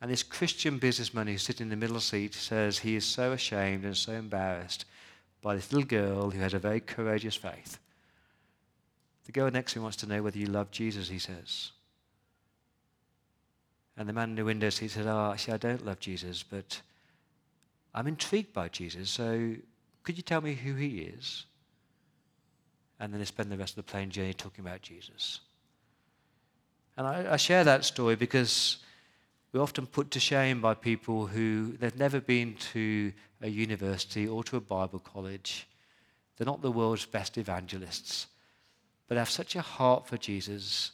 And 0.00 0.10
this 0.10 0.22
Christian 0.22 0.78
businessman 0.78 1.26
who's 1.26 1.42
sitting 1.42 1.66
in 1.66 1.70
the 1.70 1.76
middle 1.76 2.00
seat 2.00 2.32
says 2.32 2.78
he 2.78 2.96
is 2.96 3.04
so 3.04 3.32
ashamed 3.32 3.84
and 3.84 3.94
so 3.94 4.12
embarrassed 4.12 4.86
by 5.42 5.54
this 5.54 5.70
little 5.70 5.86
girl 5.86 6.30
who 6.30 6.40
has 6.40 6.54
a 6.54 6.58
very 6.58 6.80
courageous 6.80 7.36
faith. 7.36 7.78
The 9.26 9.32
girl 9.32 9.50
next 9.50 9.72
to 9.72 9.80
him 9.80 9.82
wants 9.82 9.98
to 9.98 10.08
know 10.08 10.22
whether 10.22 10.38
you 10.38 10.46
love 10.46 10.70
Jesus, 10.70 11.10
he 11.10 11.18
says. 11.18 11.72
And 14.00 14.08
the 14.08 14.14
man 14.14 14.30
in 14.30 14.36
the 14.36 14.46
window 14.46 14.70
seat 14.70 14.92
said, 14.92 15.06
ah, 15.06 15.28
Oh, 15.28 15.32
actually, 15.34 15.52
I 15.52 15.58
don't 15.58 15.84
love 15.84 16.00
Jesus, 16.00 16.42
but 16.42 16.80
I'm 17.94 18.06
intrigued 18.06 18.54
by 18.54 18.70
Jesus, 18.70 19.10
so 19.10 19.52
could 20.04 20.16
you 20.16 20.22
tell 20.22 20.40
me 20.40 20.54
who 20.54 20.74
he 20.74 21.00
is? 21.00 21.44
And 22.98 23.12
then 23.12 23.20
they 23.20 23.26
spend 23.26 23.52
the 23.52 23.58
rest 23.58 23.72
of 23.72 23.84
the 23.84 23.92
plane 23.92 24.08
journey 24.08 24.32
talking 24.32 24.64
about 24.64 24.80
Jesus. 24.80 25.40
And 26.96 27.06
I, 27.06 27.34
I 27.34 27.36
share 27.36 27.62
that 27.64 27.84
story 27.84 28.16
because 28.16 28.78
we're 29.52 29.60
often 29.60 29.84
put 29.84 30.10
to 30.12 30.18
shame 30.18 30.62
by 30.62 30.72
people 30.72 31.26
who 31.26 31.76
they've 31.78 31.98
never 31.98 32.22
been 32.22 32.54
to 32.72 33.12
a 33.42 33.50
university 33.50 34.26
or 34.26 34.42
to 34.44 34.56
a 34.56 34.62
Bible 34.62 35.00
college. 35.00 35.68
They're 36.38 36.46
not 36.46 36.62
the 36.62 36.72
world's 36.72 37.04
best 37.04 37.36
evangelists, 37.36 38.28
but 39.08 39.18
have 39.18 39.28
such 39.28 39.56
a 39.56 39.60
heart 39.60 40.06
for 40.06 40.16
Jesus. 40.16 40.92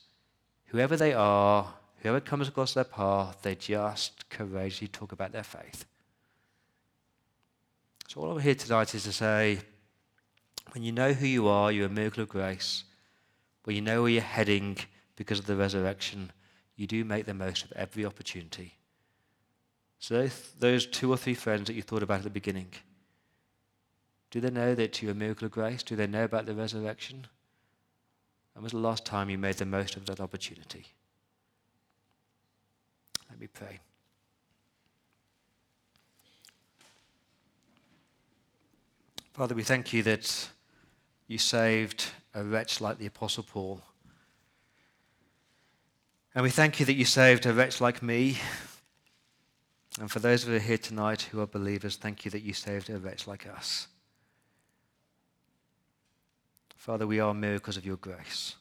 Whoever 0.64 0.96
they 0.96 1.12
are, 1.12 1.72
Whoever 2.02 2.20
comes 2.20 2.48
across 2.48 2.74
their 2.74 2.84
path, 2.84 3.38
they 3.42 3.54
just 3.54 4.28
courageously 4.28 4.88
talk 4.88 5.12
about 5.12 5.32
their 5.32 5.42
faith. 5.42 5.86
So, 8.08 8.20
all 8.20 8.32
I'm 8.32 8.40
here 8.40 8.54
tonight 8.54 8.94
is 8.94 9.04
to 9.04 9.12
say 9.12 9.60
when 10.72 10.82
you 10.82 10.92
know 10.92 11.12
who 11.12 11.26
you 11.26 11.48
are, 11.48 11.72
you're 11.72 11.86
a 11.86 11.90
miracle 11.90 12.22
of 12.22 12.28
grace. 12.28 12.84
When 13.64 13.74
you 13.74 13.82
know 13.82 14.02
where 14.02 14.10
you're 14.10 14.22
heading 14.22 14.78
because 15.16 15.38
of 15.38 15.46
the 15.46 15.56
resurrection, 15.56 16.30
you 16.76 16.86
do 16.86 17.04
make 17.04 17.26
the 17.26 17.34
most 17.34 17.64
of 17.64 17.72
every 17.72 18.04
opportunity. 18.04 18.74
So, 19.98 20.28
those 20.58 20.86
two 20.86 21.10
or 21.10 21.16
three 21.16 21.34
friends 21.34 21.66
that 21.66 21.74
you 21.74 21.82
thought 21.82 22.02
about 22.02 22.18
at 22.18 22.24
the 22.24 22.30
beginning, 22.30 22.68
do 24.30 24.40
they 24.40 24.50
know 24.50 24.74
that 24.74 25.00
you're 25.00 25.12
a 25.12 25.14
miracle 25.14 25.46
of 25.46 25.52
grace? 25.52 25.82
Do 25.82 25.96
they 25.96 26.06
know 26.06 26.24
about 26.24 26.46
the 26.46 26.54
resurrection? 26.54 27.26
And 28.54 28.62
was 28.62 28.72
the 28.72 28.78
last 28.78 29.04
time 29.04 29.30
you 29.30 29.38
made 29.38 29.56
the 29.56 29.66
most 29.66 29.96
of 29.96 30.06
that 30.06 30.20
opportunity? 30.20 30.86
Let 33.36 33.40
me 33.42 33.48
pray. 33.52 33.80
Father, 39.34 39.54
we 39.54 39.62
thank 39.62 39.92
you 39.92 40.02
that 40.04 40.48
you 41.26 41.36
saved 41.36 42.06
a 42.32 42.42
wretch 42.42 42.80
like 42.80 42.96
the 42.96 43.04
Apostle 43.04 43.42
Paul. 43.42 43.82
And 46.34 46.44
we 46.44 46.48
thank 46.48 46.80
you 46.80 46.86
that 46.86 46.94
you 46.94 47.04
saved 47.04 47.44
a 47.44 47.52
wretch 47.52 47.78
like 47.78 48.02
me. 48.02 48.38
And 50.00 50.10
for 50.10 50.18
those 50.18 50.44
of 50.44 50.54
us 50.54 50.62
here 50.62 50.78
tonight 50.78 51.28
who 51.30 51.42
are 51.42 51.46
believers, 51.46 51.96
thank 51.96 52.24
you 52.24 52.30
that 52.30 52.42
you 52.42 52.54
saved 52.54 52.88
a 52.88 52.98
wretch 52.98 53.26
like 53.26 53.46
us. 53.46 53.88
Father, 56.74 57.06
we 57.06 57.20
are 57.20 57.34
miracles 57.34 57.76
of 57.76 57.84
your 57.84 57.96
grace. 57.96 58.54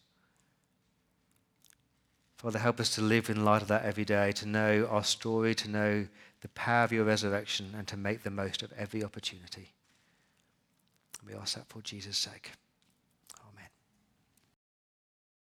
Father, 2.45 2.59
help 2.59 2.79
us 2.79 2.93
to 2.93 3.01
live 3.01 3.31
in 3.31 3.43
light 3.43 3.63
of 3.63 3.69
that 3.69 3.85
every 3.85 4.05
day, 4.05 4.31
to 4.33 4.45
know 4.45 4.87
our 4.91 5.03
story, 5.03 5.55
to 5.55 5.67
know 5.67 6.05
the 6.41 6.47
power 6.49 6.83
of 6.83 6.91
your 6.91 7.03
resurrection, 7.03 7.73
and 7.75 7.87
to 7.87 7.97
make 7.97 8.21
the 8.21 8.29
most 8.29 8.61
of 8.61 8.71
every 8.73 9.03
opportunity. 9.03 9.73
We 11.25 11.33
ask 11.33 11.55
that 11.55 11.67
for 11.67 11.81
Jesus' 11.81 12.19
sake. 12.19 12.51